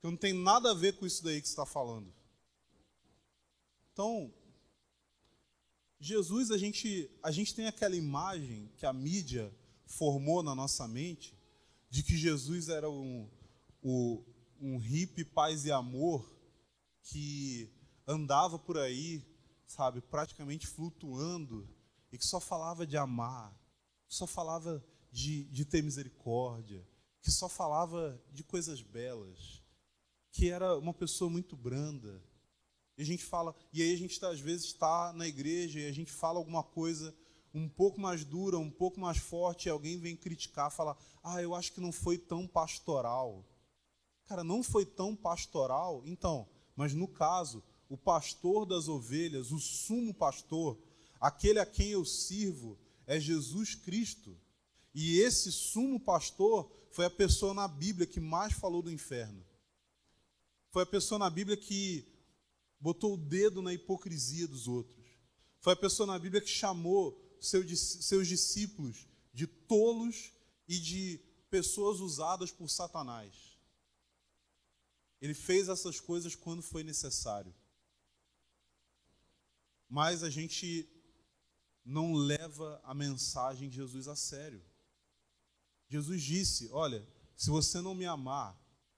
[0.00, 2.10] que não tem nada a ver com isso daí que você está falando.
[3.92, 4.32] Então,
[6.00, 9.54] Jesus, a gente, a gente tem aquela imagem que a mídia
[9.88, 11.36] formou na nossa mente
[11.90, 13.28] de que Jesus era um,
[13.82, 14.22] o,
[14.60, 16.30] um hippie paz e amor
[17.02, 17.72] que
[18.06, 19.24] andava por aí,
[19.66, 21.68] sabe, praticamente flutuando
[22.12, 23.58] e que só falava de amar,
[24.06, 26.86] só falava de, de ter misericórdia,
[27.22, 29.62] que só falava de coisas belas,
[30.30, 32.22] que era uma pessoa muito branda.
[32.96, 35.86] E a gente fala, e aí a gente tá, às vezes está na igreja e
[35.86, 37.14] a gente fala alguma coisa
[37.54, 41.72] um pouco mais dura, um pouco mais forte, alguém vem criticar, fala: "Ah, eu acho
[41.72, 43.44] que não foi tão pastoral".
[44.26, 50.12] Cara, não foi tão pastoral, então, mas no caso, o pastor das ovelhas, o sumo
[50.12, 50.78] pastor,
[51.18, 54.38] aquele a quem eu sirvo, é Jesus Cristo.
[54.94, 59.44] E esse sumo pastor foi a pessoa na Bíblia que mais falou do inferno.
[60.70, 62.06] Foi a pessoa na Bíblia que
[62.78, 65.06] botou o dedo na hipocrisia dos outros.
[65.60, 70.32] Foi a pessoa na Bíblia que chamou seus discípulos de tolos
[70.66, 71.20] e de
[71.50, 73.58] pessoas usadas por Satanás.
[75.20, 77.54] Ele fez essas coisas quando foi necessário.
[79.88, 80.86] mais a gente
[81.82, 84.62] não leva a mensagem de Jesus a sério.
[85.88, 88.54] Jesus disse: Olha, se você não me amar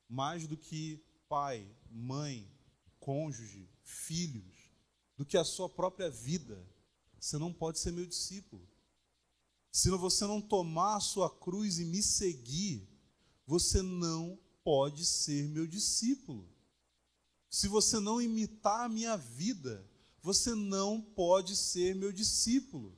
[0.08, 2.50] mais do que pai, mãe,
[2.98, 4.72] cônjuge, filhos,
[5.16, 6.66] do que a sua própria vida,
[7.20, 8.66] você não pode ser meu discípulo.
[9.70, 12.88] Se você não tomar a sua cruz e me seguir,
[13.46, 16.48] você não pode ser meu discípulo.
[17.48, 19.86] Se você não imitar a minha vida,
[20.22, 22.96] você não pode ser meu discípulo.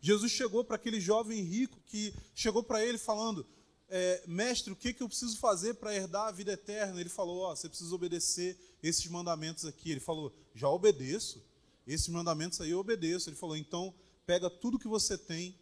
[0.00, 3.46] Jesus chegou para aquele jovem rico que chegou para ele falando:
[3.88, 7.00] é, Mestre, o que, que eu preciso fazer para herdar a vida eterna?
[7.00, 9.90] Ele falou: oh, Você precisa obedecer esses mandamentos aqui.
[9.90, 11.42] Ele falou: Já obedeço.
[11.88, 13.30] Esses mandamentos aí eu obedeço.
[13.30, 13.94] Ele falou: Então,
[14.26, 15.58] pega tudo que você tem.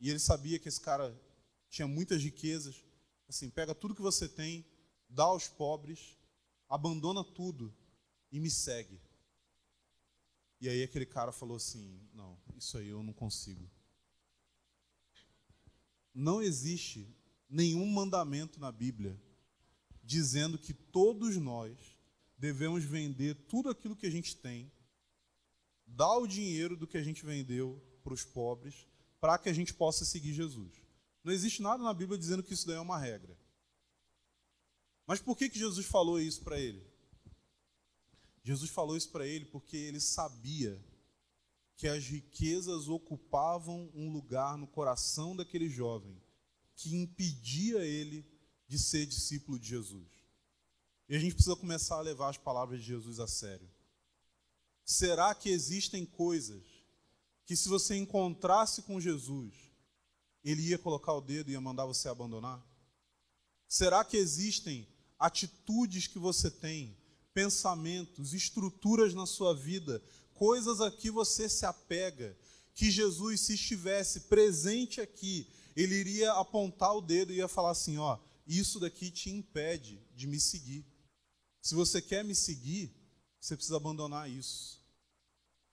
[0.00, 1.16] E ele sabia que esse cara
[1.70, 2.84] tinha muitas riquezas.
[3.28, 4.66] Assim, pega tudo que você tem,
[5.08, 6.16] dá aos pobres,
[6.68, 7.74] abandona tudo
[8.32, 9.00] e me segue.
[10.60, 13.70] E aí aquele cara falou assim: Não, isso aí eu não consigo.
[16.12, 17.16] Não existe
[17.48, 19.16] nenhum mandamento na Bíblia
[20.02, 21.78] dizendo que todos nós
[22.36, 24.72] devemos vender tudo aquilo que a gente tem,
[25.98, 28.86] dar o dinheiro do que a gente vendeu para os pobres,
[29.20, 30.72] para que a gente possa seguir Jesus.
[31.24, 33.36] Não existe nada na Bíblia dizendo que isso daí é uma regra.
[35.04, 36.86] Mas por que, que Jesus falou isso para ele?
[38.44, 40.80] Jesus falou isso para ele porque ele sabia
[41.76, 46.16] que as riquezas ocupavam um lugar no coração daquele jovem
[46.76, 48.24] que impedia ele
[48.68, 50.06] de ser discípulo de Jesus.
[51.08, 53.68] E a gente precisa começar a levar as palavras de Jesus a sério.
[54.90, 56.62] Será que existem coisas
[57.44, 59.52] que, se você encontrasse com Jesus,
[60.42, 62.66] ele ia colocar o dedo e ia mandar você abandonar?
[63.68, 66.96] Será que existem atitudes que você tem,
[67.34, 72.34] pensamentos, estruturas na sua vida, coisas a que você se apega,
[72.74, 75.46] que Jesus, se estivesse presente aqui,
[75.76, 80.26] ele iria apontar o dedo e ia falar assim: ó, isso daqui te impede de
[80.26, 80.86] me seguir.
[81.60, 82.90] Se você quer me seguir,
[83.38, 84.77] você precisa abandonar isso.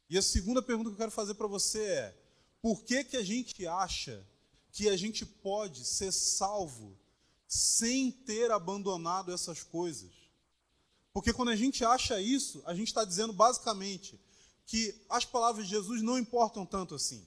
[0.10, 2.18] E a segunda pergunta que eu quero fazer para você é:
[2.62, 4.26] por que, que a gente acha
[4.76, 7.00] que a gente pode ser salvo
[7.48, 10.12] sem ter abandonado essas coisas.
[11.14, 14.20] Porque quando a gente acha isso, a gente está dizendo basicamente
[14.66, 17.26] que as palavras de Jesus não importam tanto assim.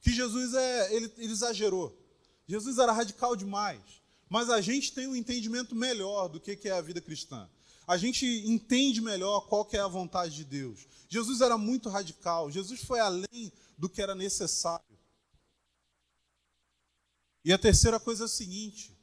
[0.00, 1.96] Que Jesus é, ele, ele exagerou.
[2.48, 3.80] Jesus era radical demais.
[4.28, 7.48] Mas a gente tem um entendimento melhor do que é a vida cristã.
[7.86, 10.86] A gente entende melhor qual que é a vontade de Deus.
[11.08, 12.50] Jesus era muito radical.
[12.50, 14.98] Jesus foi além do que era necessário.
[17.44, 18.96] E a terceira coisa é o seguinte: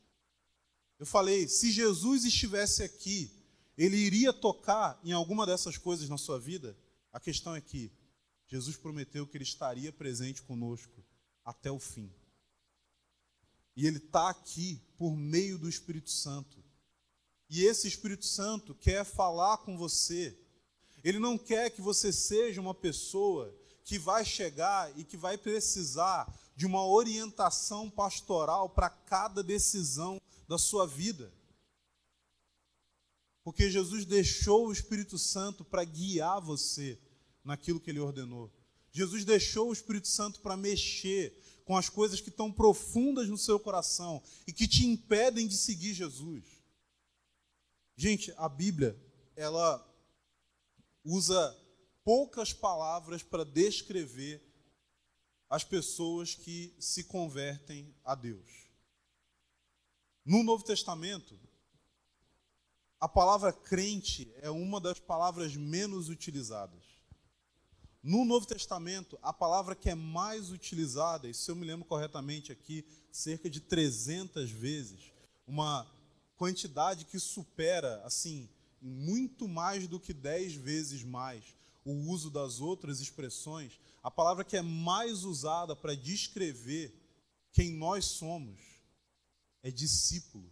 [0.97, 3.31] eu falei, se Jesus estivesse aqui,
[3.77, 6.77] ele iria tocar em alguma dessas coisas na sua vida?
[7.11, 7.91] A questão é que
[8.47, 11.03] Jesus prometeu que ele estaria presente conosco
[11.45, 12.11] até o fim.
[13.75, 16.61] E ele está aqui por meio do Espírito Santo.
[17.49, 20.37] E esse Espírito Santo quer falar com você.
[21.03, 26.31] Ele não quer que você seja uma pessoa que vai chegar e que vai precisar
[26.55, 31.33] de uma orientação pastoral para cada decisão da sua vida.
[33.43, 36.99] Porque Jesus deixou o Espírito Santo para guiar você
[37.43, 38.51] naquilo que ele ordenou.
[38.91, 41.35] Jesus deixou o Espírito Santo para mexer
[41.65, 45.93] com as coisas que estão profundas no seu coração e que te impedem de seguir
[45.93, 46.43] Jesus.
[48.01, 48.97] Gente, a Bíblia,
[49.35, 49.85] ela
[51.03, 51.53] usa
[52.01, 54.41] poucas palavras para descrever
[55.49, 58.69] as pessoas que se convertem a Deus.
[60.23, 61.37] No Novo Testamento,
[63.01, 66.85] a palavra crente é uma das palavras menos utilizadas.
[68.01, 72.49] No Novo Testamento, a palavra que é mais utilizada, e se eu me lembro corretamente
[72.49, 75.11] aqui, cerca de 300 vezes,
[75.45, 75.98] uma
[76.39, 78.49] quantidade que supera, assim,
[78.81, 81.43] muito mais do que 10 vezes mais
[81.83, 86.95] o uso das outras expressões, a palavra que é mais usada para descrever
[87.51, 88.57] quem nós somos
[89.61, 90.49] é discípulo.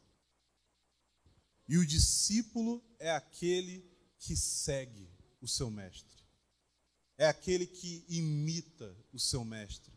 [1.70, 6.22] E o discípulo é aquele que segue o seu mestre.
[7.18, 9.94] É aquele que imita o seu mestre.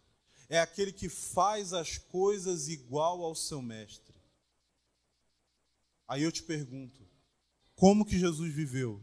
[0.49, 4.10] É aquele que faz as coisas igual ao seu mestre.
[6.11, 7.09] Aí eu te pergunto:
[7.77, 9.01] como que Jesus viveu?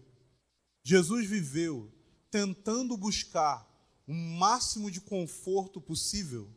[0.83, 1.89] Jesus viveu
[2.29, 3.65] tentando buscar
[4.05, 6.53] o máximo de conforto possível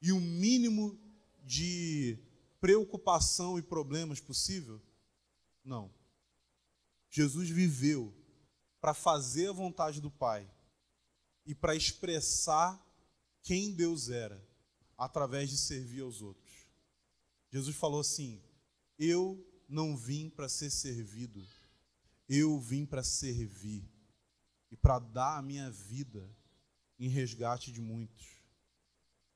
[0.00, 1.00] e o mínimo
[1.44, 2.18] de
[2.60, 4.82] preocupação e problemas possível?
[5.64, 5.94] Não.
[7.08, 8.12] Jesus viveu
[8.80, 10.50] para fazer a vontade do Pai
[11.46, 12.84] e para expressar
[13.42, 14.44] quem Deus era
[14.98, 16.66] através de servir aos outros.
[17.48, 18.42] Jesus falou assim:
[18.98, 21.42] Eu não vim para ser servido,
[22.28, 23.82] eu vim para servir
[24.70, 26.28] e para dar a minha vida
[26.98, 28.26] em resgate de muitos.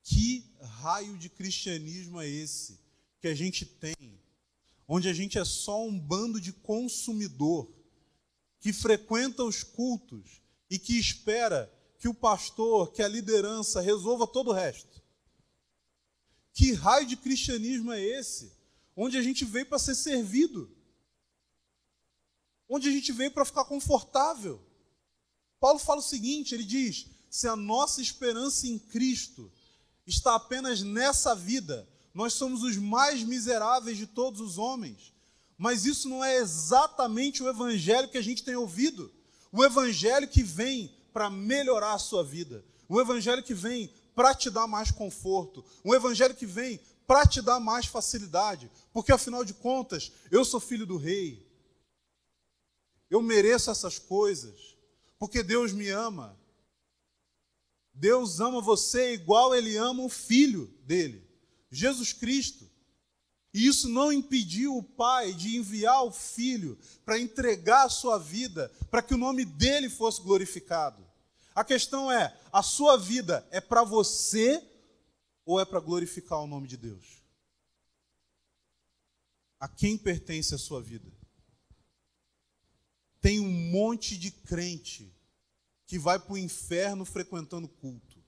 [0.03, 2.79] Que raio de cristianismo é esse
[3.19, 4.21] que a gente tem,
[4.87, 7.69] onde a gente é só um bando de consumidor
[8.59, 14.51] que frequenta os cultos e que espera que o pastor, que a liderança resolva todo
[14.51, 15.01] o resto?
[16.53, 18.56] Que raio de cristianismo é esse?
[18.97, 20.75] Onde a gente veio para ser servido,
[22.67, 24.59] onde a gente veio para ficar confortável.
[25.59, 29.51] Paulo fala o seguinte: ele diz, se a nossa esperança em Cristo
[30.05, 35.13] está apenas nessa vida, nós somos os mais miseráveis de todos os homens.
[35.55, 39.11] Mas isso não é exatamente o evangelho que a gente tem ouvido.
[39.51, 42.63] O evangelho que vem para melhorar a sua vida.
[42.87, 45.65] O evangelho que vem para te dar mais conforto.
[45.83, 50.59] Um evangelho que vem para te dar mais facilidade, porque afinal de contas, eu sou
[50.59, 51.47] filho do rei.
[53.09, 54.75] Eu mereço essas coisas,
[55.17, 56.37] porque Deus me ama.
[57.93, 61.25] Deus ama você igual ele ama o filho dele,
[61.71, 62.69] Jesus Cristo.
[63.53, 68.69] E isso não impediu o pai de enviar o filho para entregar a sua vida,
[68.91, 71.03] para que o nome dele fosse glorificado.
[71.55, 74.61] A questão é: a sua vida é para você
[75.47, 77.23] ou é para glorificar o nome de Deus?
[79.57, 81.09] A quem pertence a sua vida?
[83.21, 85.15] Tem um monte de crente
[85.85, 88.21] que vai para o inferno frequentando culto.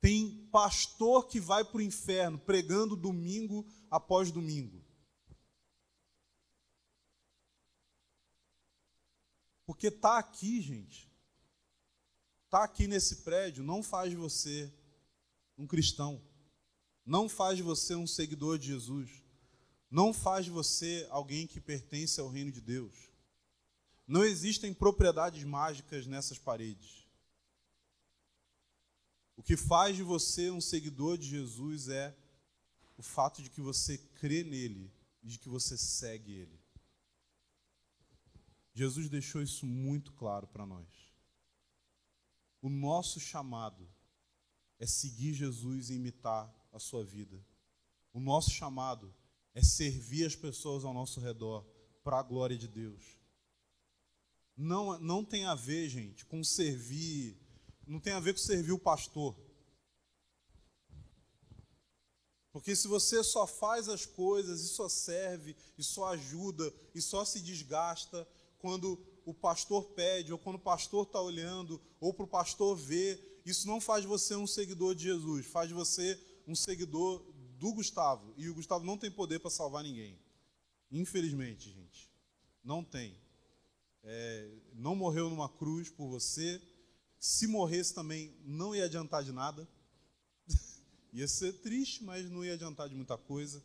[0.00, 4.82] Tem pastor que vai para o inferno pregando domingo após domingo.
[9.66, 11.09] Porque está aqui, gente,
[12.50, 14.72] estar tá aqui nesse prédio não faz você
[15.56, 16.20] um cristão,
[17.06, 19.22] não faz você um seguidor de Jesus,
[19.88, 22.92] não faz você alguém que pertence ao reino de Deus.
[24.04, 27.06] Não existem propriedades mágicas nessas paredes.
[29.36, 32.16] O que faz de você um seguidor de Jesus é
[32.96, 36.60] o fato de que você crê nele e de que você segue ele.
[38.74, 41.09] Jesus deixou isso muito claro para nós.
[42.62, 43.88] O nosso chamado
[44.78, 47.44] é seguir Jesus e imitar a sua vida.
[48.12, 49.14] O nosso chamado
[49.54, 51.64] é servir as pessoas ao nosso redor
[52.02, 53.18] para a glória de Deus.
[54.56, 57.38] Não, não tem a ver, gente, com servir,
[57.86, 59.36] não tem a ver com servir o pastor.
[62.52, 67.24] Porque se você só faz as coisas e só serve, e só ajuda, e só
[67.24, 68.96] se desgasta quando
[69.30, 73.66] o pastor pede, ou quando o pastor está olhando, ou para o pastor ver, isso
[73.66, 77.24] não faz você um seguidor de Jesus, faz você um seguidor
[77.58, 78.34] do Gustavo.
[78.36, 80.18] E o Gustavo não tem poder para salvar ninguém.
[80.90, 82.10] Infelizmente, gente.
[82.64, 83.16] Não tem.
[84.02, 86.60] É, não morreu numa cruz por você.
[87.18, 89.68] Se morresse também, não ia adiantar de nada.
[91.12, 93.62] ia ser triste, mas não ia adiantar de muita coisa.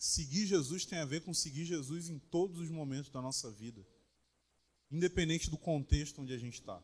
[0.00, 3.86] Seguir Jesus tem a ver com seguir Jesus em todos os momentos da nossa vida,
[4.90, 6.82] independente do contexto onde a gente está.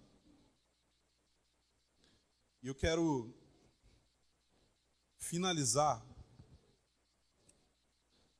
[2.62, 3.34] E eu quero
[5.16, 6.06] finalizar.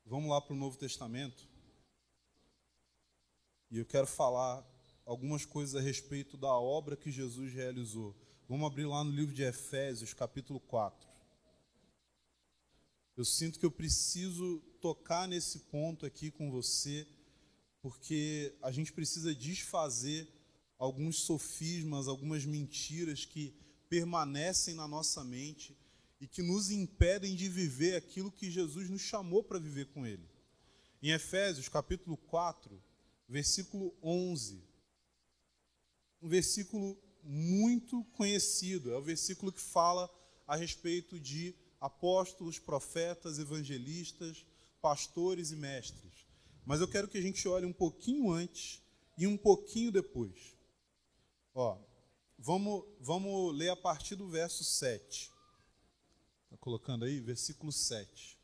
[0.05, 1.49] Vamos lá para o Novo Testamento.
[3.71, 4.63] E eu quero falar
[5.07, 8.15] algumas coisas a respeito da obra que Jesus realizou.
[8.47, 11.06] Vamos abrir lá no livro de Efésios, capítulo 4.
[13.17, 17.07] Eu sinto que eu preciso tocar nesse ponto aqui com você,
[17.81, 20.29] porque a gente precisa desfazer
[20.79, 23.55] alguns sofismas, algumas mentiras que
[23.89, 25.75] permanecem na nossa mente
[26.21, 30.29] e que nos impedem de viver aquilo que Jesus nos chamou para viver com Ele.
[31.03, 32.83] Em Efésios, capítulo 4,
[33.27, 34.63] versículo 11,
[36.21, 40.11] um versículo muito conhecido, é o versículo que fala
[40.47, 44.45] a respeito de apóstolos, profetas, evangelistas,
[44.81, 46.27] pastores e mestres.
[46.65, 48.83] Mas eu quero que a gente olhe um pouquinho antes
[49.17, 50.57] e um pouquinho depois.
[51.55, 51.79] Ó,
[52.39, 55.31] vamos, vamos ler a partir do verso 7.
[56.45, 57.21] Está colocando aí?
[57.21, 58.39] Versículo 7.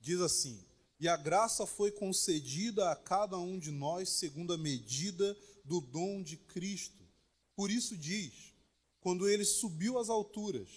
[0.00, 0.64] Diz assim:
[1.00, 6.22] E a graça foi concedida a cada um de nós segundo a medida do dom
[6.22, 7.06] de Cristo.
[7.54, 8.47] Por isso diz:
[9.08, 10.68] quando ele subiu às alturas,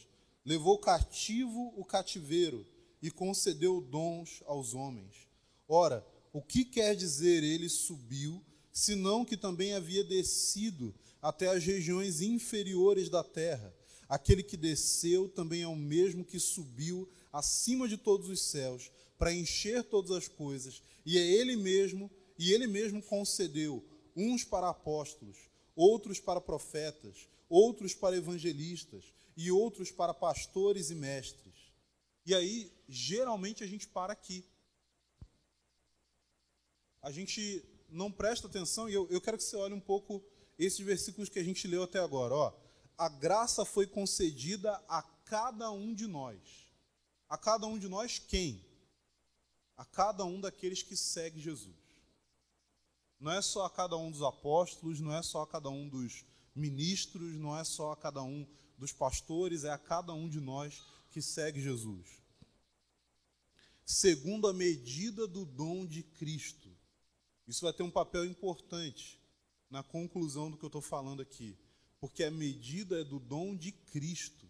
[0.45, 2.65] levou cativo o cativeiro
[3.01, 5.27] e concedeu dons aos homens.
[5.67, 12.21] Ora, o que quer dizer ele subiu, senão que também havia descido até as regiões
[12.21, 13.75] inferiores da terra?
[14.07, 19.33] Aquele que desceu também é o mesmo que subiu acima de todos os céus para
[19.33, 22.09] encher todas as coisas, e é ele mesmo,
[22.39, 23.83] e ele mesmo concedeu
[24.15, 25.35] uns para apóstolos,
[25.75, 31.73] outros para profetas, outros para evangelistas e outros para pastores e mestres.
[32.25, 34.45] E aí, geralmente a gente para aqui.
[37.01, 40.23] A gente não presta atenção, e eu, eu quero que você olhe um pouco
[40.57, 42.33] esses versículos que a gente leu até agora.
[42.33, 42.53] Ó,
[42.97, 46.39] a graça foi concedida a cada um de nós.
[47.27, 48.65] A cada um de nós, quem?
[49.75, 51.75] A cada um daqueles que segue Jesus.
[53.19, 56.23] Não é só a cada um dos apóstolos, não é só a cada um dos
[56.55, 58.45] ministros, não é só a cada um
[58.77, 60.81] dos pastores, é a cada um de nós
[61.11, 62.21] que segue Jesus.
[63.85, 66.69] Segundo a medida do dom de Cristo.
[67.47, 69.19] Isso vai ter um papel importante
[69.69, 71.57] na conclusão do que eu estou falando aqui.
[71.99, 74.49] Porque a medida é do dom de Cristo.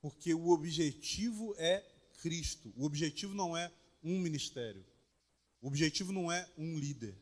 [0.00, 1.80] Porque o objetivo é
[2.18, 2.72] Cristo.
[2.76, 4.84] O objetivo não é um ministério.
[5.60, 7.16] O objetivo não é um líder.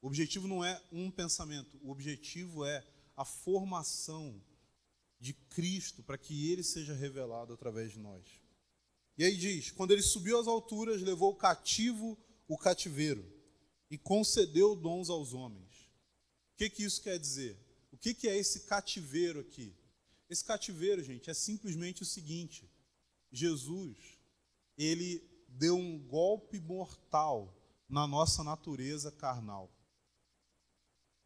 [0.00, 1.78] O objetivo não é um pensamento.
[1.82, 2.84] O objetivo é
[3.16, 4.42] a formação
[5.18, 8.24] de Cristo para que ele seja revelado através de nós.
[9.16, 13.24] E aí diz: quando ele subiu às alturas, levou cativo o cativeiro
[13.90, 15.88] e concedeu dons aos homens.
[16.52, 17.58] O que, que isso quer dizer?
[17.92, 19.76] O que, que é esse cativeiro aqui?
[20.28, 22.68] Esse cativeiro, gente, é simplesmente o seguinte:
[23.30, 23.96] Jesus,
[24.76, 27.54] ele deu um golpe mortal
[27.88, 29.70] na nossa natureza carnal.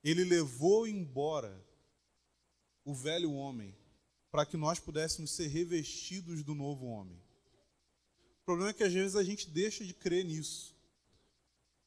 [0.03, 1.66] Ele levou embora
[2.87, 3.77] o velho homem
[4.31, 7.21] para que nós pudéssemos ser revestidos do novo homem.
[8.43, 10.73] O problema é que às vezes a gente deixa de crer nisso,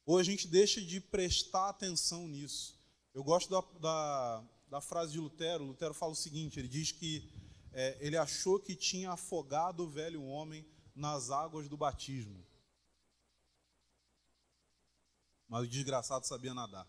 [0.05, 2.77] ou a gente deixa de prestar atenção nisso.
[3.13, 5.63] Eu gosto da, da, da frase de Lutero.
[5.63, 7.31] Lutero fala o seguinte: ele diz que
[7.71, 12.45] é, ele achou que tinha afogado o velho homem nas águas do batismo.
[15.47, 16.87] Mas o desgraçado sabia nadar.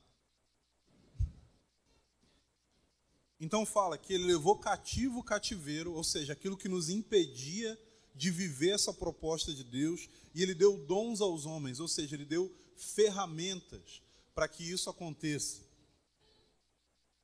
[3.40, 7.78] Então fala que ele levou cativo o cativeiro, ou seja, aquilo que nos impedia
[8.14, 12.26] de viver essa proposta de Deus, e ele deu dons aos homens, ou seja, ele
[12.26, 14.02] deu ferramentas
[14.34, 15.62] para que isso aconteça.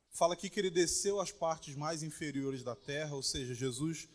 [0.09, 4.09] Fala aqui que ele desceu às partes mais inferiores da terra, ou seja, Jesus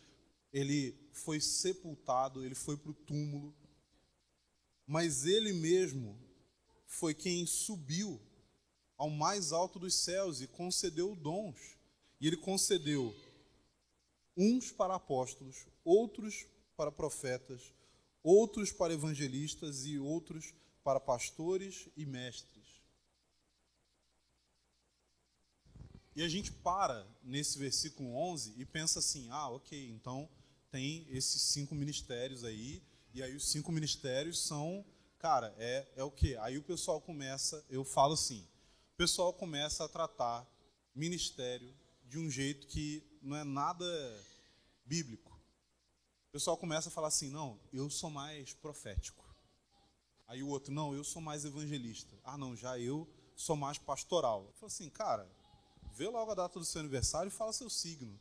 [0.51, 3.55] ele foi sepultado, ele foi para o túmulo,
[4.85, 6.19] mas ele mesmo
[6.85, 8.21] foi quem subiu
[8.97, 11.77] ao mais alto dos céus e concedeu dons.
[12.23, 13.13] E ele concedeu
[14.37, 16.47] uns para apóstolos, outros
[16.77, 17.73] para profetas,
[18.23, 20.53] outros para evangelistas e outros
[20.85, 22.81] para pastores e mestres.
[26.15, 30.29] E a gente para nesse versículo 11 e pensa assim: ah, ok, então
[30.71, 32.81] tem esses cinco ministérios aí,
[33.13, 34.85] e aí os cinco ministérios são,
[35.19, 36.37] cara, é, é o que?
[36.37, 38.47] Aí o pessoal começa, eu falo assim:
[38.93, 40.49] o pessoal começa a tratar
[40.95, 41.82] ministério
[42.13, 43.83] de um jeito que não é nada
[44.85, 45.31] bíblico.
[46.29, 49.25] O pessoal começa a falar assim: não, eu sou mais profético.
[50.27, 52.15] Aí o outro, não, eu sou mais evangelista.
[52.23, 54.45] Ah, não, já eu sou mais pastoral.
[54.45, 55.27] Eu falo assim, cara,
[55.95, 58.19] vê logo a data do seu aniversário e fala seu signo.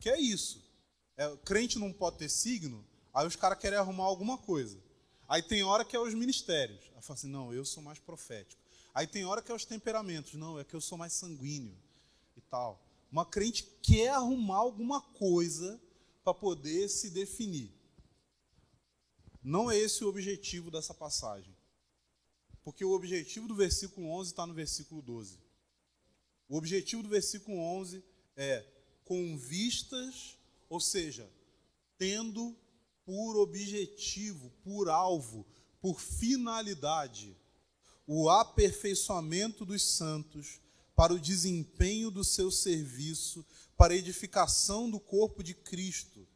[0.00, 0.64] Que é isso?
[1.18, 2.82] É, crente não pode ter signo,
[3.12, 4.82] aí os caras querem arrumar alguma coisa.
[5.28, 6.80] Aí tem hora que é os ministérios.
[6.96, 8.62] Aí fala assim, não, eu sou mais profético.
[8.94, 10.32] Aí tem hora que é os temperamentos.
[10.32, 11.76] Não, é que eu sou mais sanguíneo
[12.38, 12.82] e tal.
[13.10, 15.80] Uma crente quer arrumar alguma coisa
[16.22, 17.72] para poder se definir.
[19.42, 21.56] Não é esse o objetivo dessa passagem.
[22.62, 25.38] Porque o objetivo do versículo 11 está no versículo 12.
[26.48, 28.04] O objetivo do versículo 11
[28.36, 28.64] é
[29.04, 30.36] com vistas,
[30.68, 31.30] ou seja,
[31.96, 32.54] tendo
[33.04, 35.46] por objetivo, por alvo,
[35.80, 37.34] por finalidade,
[38.06, 40.60] o aperfeiçoamento dos santos
[40.98, 43.46] para o desempenho do seu serviço,
[43.76, 46.26] para a edificação do corpo de Cristo,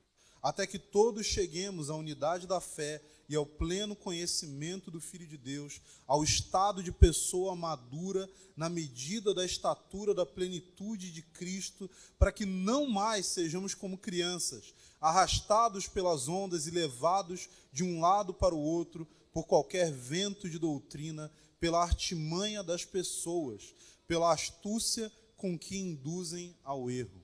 [0.41, 5.37] até que todos cheguemos à unidade da fé e ao pleno conhecimento do Filho de
[5.37, 12.31] Deus, ao estado de pessoa madura, na medida da estatura da plenitude de Cristo, para
[12.31, 18.55] que não mais sejamos como crianças, arrastados pelas ondas e levados de um lado para
[18.55, 23.75] o outro por qualquer vento de doutrina, pela artimanha das pessoas
[24.07, 27.23] pela astúcia com que induzem ao erro.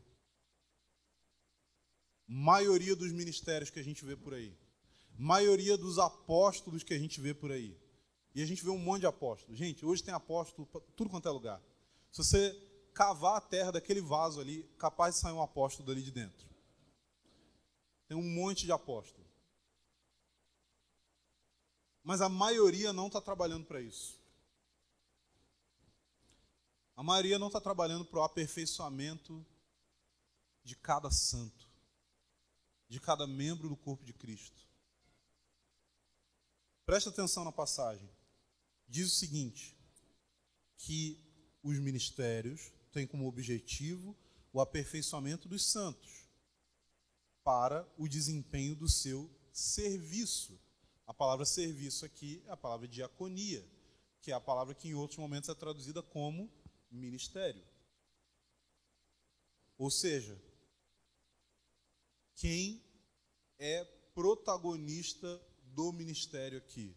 [2.27, 4.57] Maioria dos ministérios que a gente vê por aí.
[5.17, 7.77] maioria dos apóstolos que a gente vê por aí.
[8.35, 9.59] E a gente vê um monte de apóstolos.
[9.59, 11.61] Gente, hoje tem apóstolo tudo quanto é lugar.
[12.13, 12.55] Se você
[12.95, 16.49] cavar a terra daquele vaso ali, capaz de sair um apóstolo dali de dentro.
[18.07, 19.27] Tem um monte de apóstolos.
[22.03, 24.18] Mas a maioria não está trabalhando para isso.
[26.99, 29.47] A maioria não está trabalhando para o aperfeiçoamento
[30.65, 31.71] de cada santo,
[32.89, 34.67] de cada membro do corpo de Cristo.
[36.85, 38.11] Presta atenção na passagem.
[38.89, 39.79] Diz o seguinte:
[40.77, 41.25] que
[41.63, 44.17] os ministérios têm como objetivo
[44.53, 46.29] o aperfeiçoamento dos santos
[47.45, 50.61] para o desempenho do seu serviço.
[51.07, 53.65] A palavra serviço aqui é a palavra diaconia,
[54.21, 56.51] que é a palavra que em outros momentos é traduzida como
[56.91, 57.65] ministério.
[59.77, 60.41] Ou seja,
[62.35, 62.83] quem
[63.59, 63.85] é
[64.15, 66.97] protagonista do ministério aqui?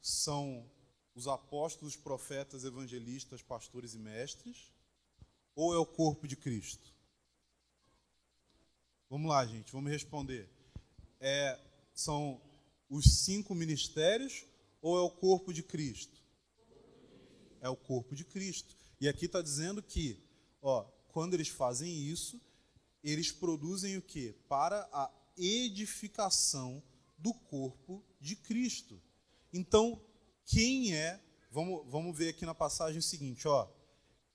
[0.00, 0.70] São
[1.14, 4.72] os apóstolos, profetas, evangelistas, pastores e mestres?
[5.54, 6.92] Ou é o corpo de Cristo?
[9.08, 10.48] Vamos lá, gente, vamos responder.
[11.20, 11.60] É,
[11.94, 12.40] são
[12.88, 14.44] os cinco ministérios
[14.80, 16.21] ou é o corpo de Cristo?
[17.62, 18.76] É o corpo de Cristo.
[19.00, 20.22] E aqui está dizendo que,
[20.60, 22.38] ó, quando eles fazem isso,
[23.02, 24.34] eles produzem o que?
[24.46, 26.82] Para a edificação
[27.16, 29.00] do corpo de Cristo.
[29.52, 29.98] Então,
[30.44, 31.18] quem é,
[31.50, 33.68] vamos, vamos ver aqui na passagem o seguinte, ó,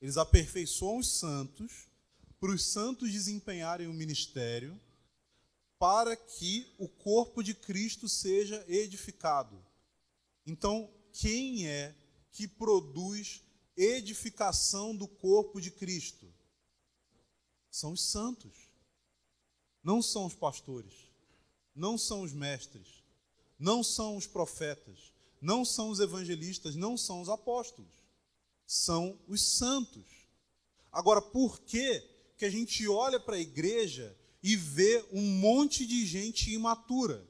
[0.01, 1.87] eles aperfeiçoam os santos,
[2.39, 4.79] para os santos desempenharem o ministério,
[5.79, 9.63] para que o corpo de Cristo seja edificado.
[10.45, 11.95] Então, quem é
[12.37, 13.41] que produz
[13.75, 16.31] edificação do corpo de Cristo?
[17.69, 18.55] São os santos.
[19.83, 21.07] Não são os pastores
[21.77, 23.03] não são os mestres,
[23.59, 27.93] não são os profetas, não são os evangelistas, não são os apóstolos,
[28.65, 30.07] são os santos.
[30.91, 31.99] Agora, por que
[32.35, 37.23] que a gente olha para a igreja e vê um monte de gente imatura?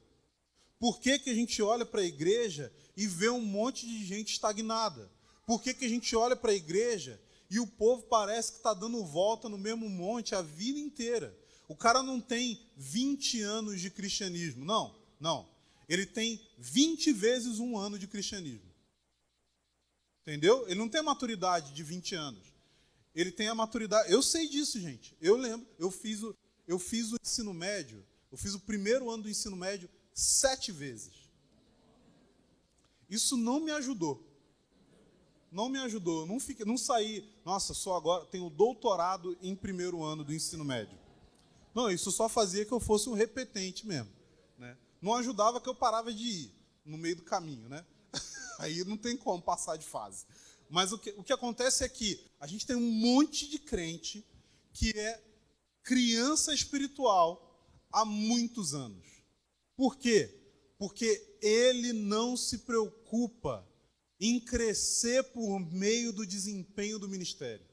[0.80, 4.34] Por que, que a gente olha para a igreja e vê um monte de gente
[4.34, 5.12] estagnada?
[5.46, 7.20] Por que, que a gente olha para a igreja
[7.50, 11.36] e o povo parece que está dando volta no mesmo monte a vida inteira?
[11.68, 14.64] O cara não tem 20 anos de cristianismo.
[14.64, 15.50] Não, não.
[15.90, 18.68] Ele tem 20 vezes um ano de cristianismo.
[20.22, 20.66] Entendeu?
[20.68, 22.54] Ele não tem a maturidade de 20 anos.
[23.16, 24.12] Ele tem a maturidade.
[24.12, 25.16] Eu sei disso, gente.
[25.20, 25.66] Eu lembro.
[25.80, 26.36] Eu fiz o,
[26.68, 28.06] eu fiz o ensino médio.
[28.32, 31.14] Eu fiz o primeiro ano do ensino médio sete vezes.
[33.08, 34.26] Isso não me ajudou.
[35.52, 36.26] Não me ajudou.
[36.26, 37.24] Não, fiquei, não saí.
[37.46, 40.98] Nossa, só agora tenho doutorado em primeiro ano do ensino médio.
[41.74, 44.12] Não, isso só fazia que eu fosse um repetente mesmo.
[44.58, 44.76] Né?
[45.00, 46.52] Não ajudava que eu parava de ir
[46.84, 47.70] no meio do caminho.
[47.70, 47.86] Né?
[48.58, 50.26] Aí não tem como passar de fase.
[50.68, 54.26] Mas o que, o que acontece é que a gente tem um monte de crente
[54.74, 55.24] que é
[55.84, 59.17] criança espiritual há muitos anos.
[59.78, 60.30] Por quê?
[60.78, 63.66] Porque ele não se preocupa
[64.20, 67.66] em crescer por meio do desempenho do ministério.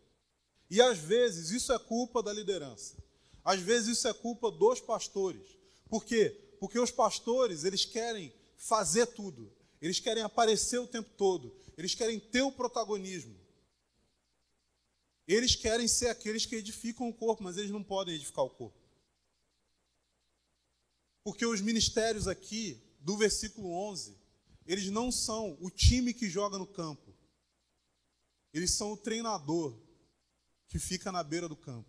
[0.70, 3.02] E às vezes isso é culpa da liderança.
[3.42, 5.46] Às vezes isso é culpa dos pastores.
[5.88, 6.56] Por quê?
[6.60, 9.50] Porque os pastores, eles querem fazer tudo.
[9.80, 11.54] Eles querem aparecer o tempo todo.
[11.76, 13.34] Eles querem ter o protagonismo.
[15.26, 18.83] Eles querem ser aqueles que edificam o corpo, mas eles não podem edificar o corpo.
[21.24, 24.16] Porque os ministérios aqui, do versículo 11,
[24.66, 27.14] eles não são o time que joga no campo.
[28.52, 29.74] Eles são o treinador
[30.68, 31.88] que fica na beira do campo.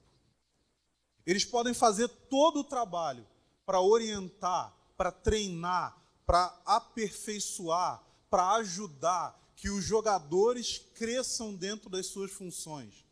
[1.26, 3.28] Eles podem fazer todo o trabalho
[3.66, 12.32] para orientar, para treinar, para aperfeiçoar, para ajudar que os jogadores cresçam dentro das suas
[12.32, 13.06] funções.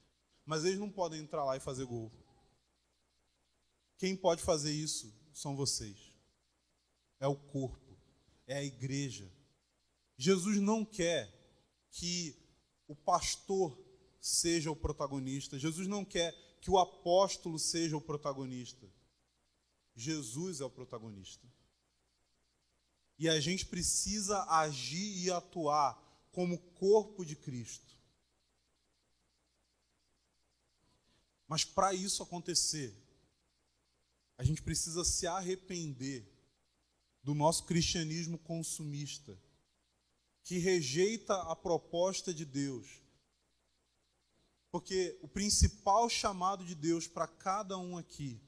[0.46, 2.12] Mas eles não podem entrar lá e fazer gol.
[3.98, 6.13] Quem pode fazer isso são vocês.
[7.24, 7.98] É o corpo,
[8.46, 9.32] é a igreja.
[10.18, 11.34] Jesus não quer
[11.90, 12.36] que
[12.86, 13.82] o pastor
[14.20, 15.58] seja o protagonista.
[15.58, 18.92] Jesus não quer que o apóstolo seja o protagonista.
[19.96, 21.48] Jesus é o protagonista.
[23.18, 25.96] E a gente precisa agir e atuar
[26.30, 27.98] como corpo de Cristo.
[31.48, 32.94] Mas para isso acontecer,
[34.38, 36.33] a gente precisa se arrepender
[37.24, 39.38] do nosso cristianismo consumista,
[40.44, 43.04] que rejeita a proposta de Deus
[44.74, 48.42] porque o principal chamado de Deus para cada um aqui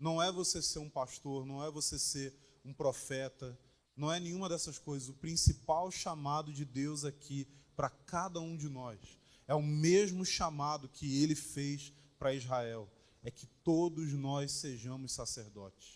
[0.00, 3.60] não é você ser um pastor, não é você ser um profeta,
[3.94, 5.10] não é nenhuma dessas coisas.
[5.10, 7.46] O principal chamado de Deus aqui
[7.76, 8.98] para cada um de nós
[9.46, 12.90] é o mesmo chamado que ele fez para Israel:
[13.22, 15.95] é que todos nós sejamos sacerdotes.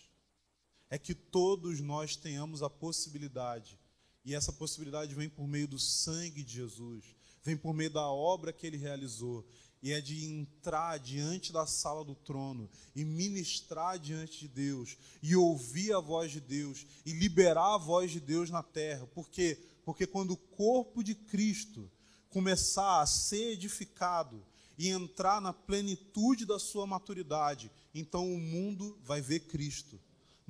[0.91, 3.79] É que todos nós tenhamos a possibilidade,
[4.25, 7.03] e essa possibilidade vem por meio do sangue de Jesus,
[7.41, 9.47] vem por meio da obra que ele realizou,
[9.81, 15.35] e é de entrar diante da sala do trono e ministrar diante de Deus e
[15.35, 19.07] ouvir a voz de Deus e liberar a voz de Deus na terra.
[19.07, 19.57] Por quê?
[19.83, 21.89] Porque quando o corpo de Cristo
[22.29, 24.45] começar a ser edificado
[24.77, 29.99] e entrar na plenitude da sua maturidade, então o mundo vai ver Cristo.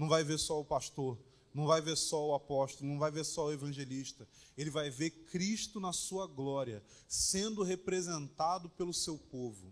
[0.02, 1.16] Não vai ver só o pastor,
[1.54, 4.28] não vai ver só o apóstolo, não vai ver só o evangelista.
[4.58, 9.72] Ele vai ver Cristo na sua glória, sendo representado pelo seu povo.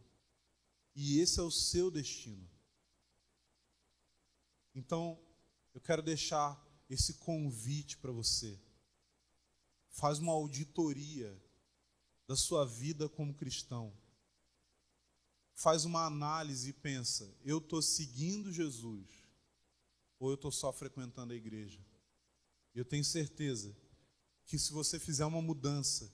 [0.95, 2.47] E esse é o seu destino.
[4.75, 5.19] Então,
[5.73, 8.61] eu quero deixar esse convite para você.
[9.89, 11.35] Faz uma auditoria
[12.27, 13.91] da sua vida como cristão.
[15.55, 19.18] Faz uma análise e pensa: eu estou seguindo Jesus
[20.19, 21.79] ou eu estou só frequentando a igreja?
[22.75, 23.75] Eu tenho certeza
[24.45, 26.11] que se você fizer uma mudança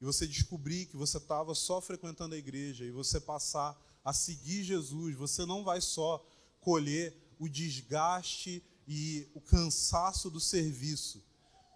[0.00, 4.62] e você descobrir que você estava só frequentando a igreja e você passar a seguir
[4.62, 6.18] Jesus, você não vai só
[6.60, 11.24] colher o desgaste e o cansaço do serviço,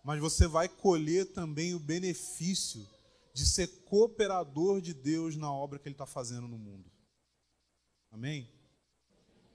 [0.04, 2.88] mas você vai colher também o benefício
[3.34, 6.90] de ser cooperador de Deus na obra que Ele está fazendo no mundo.
[8.10, 8.50] Amém?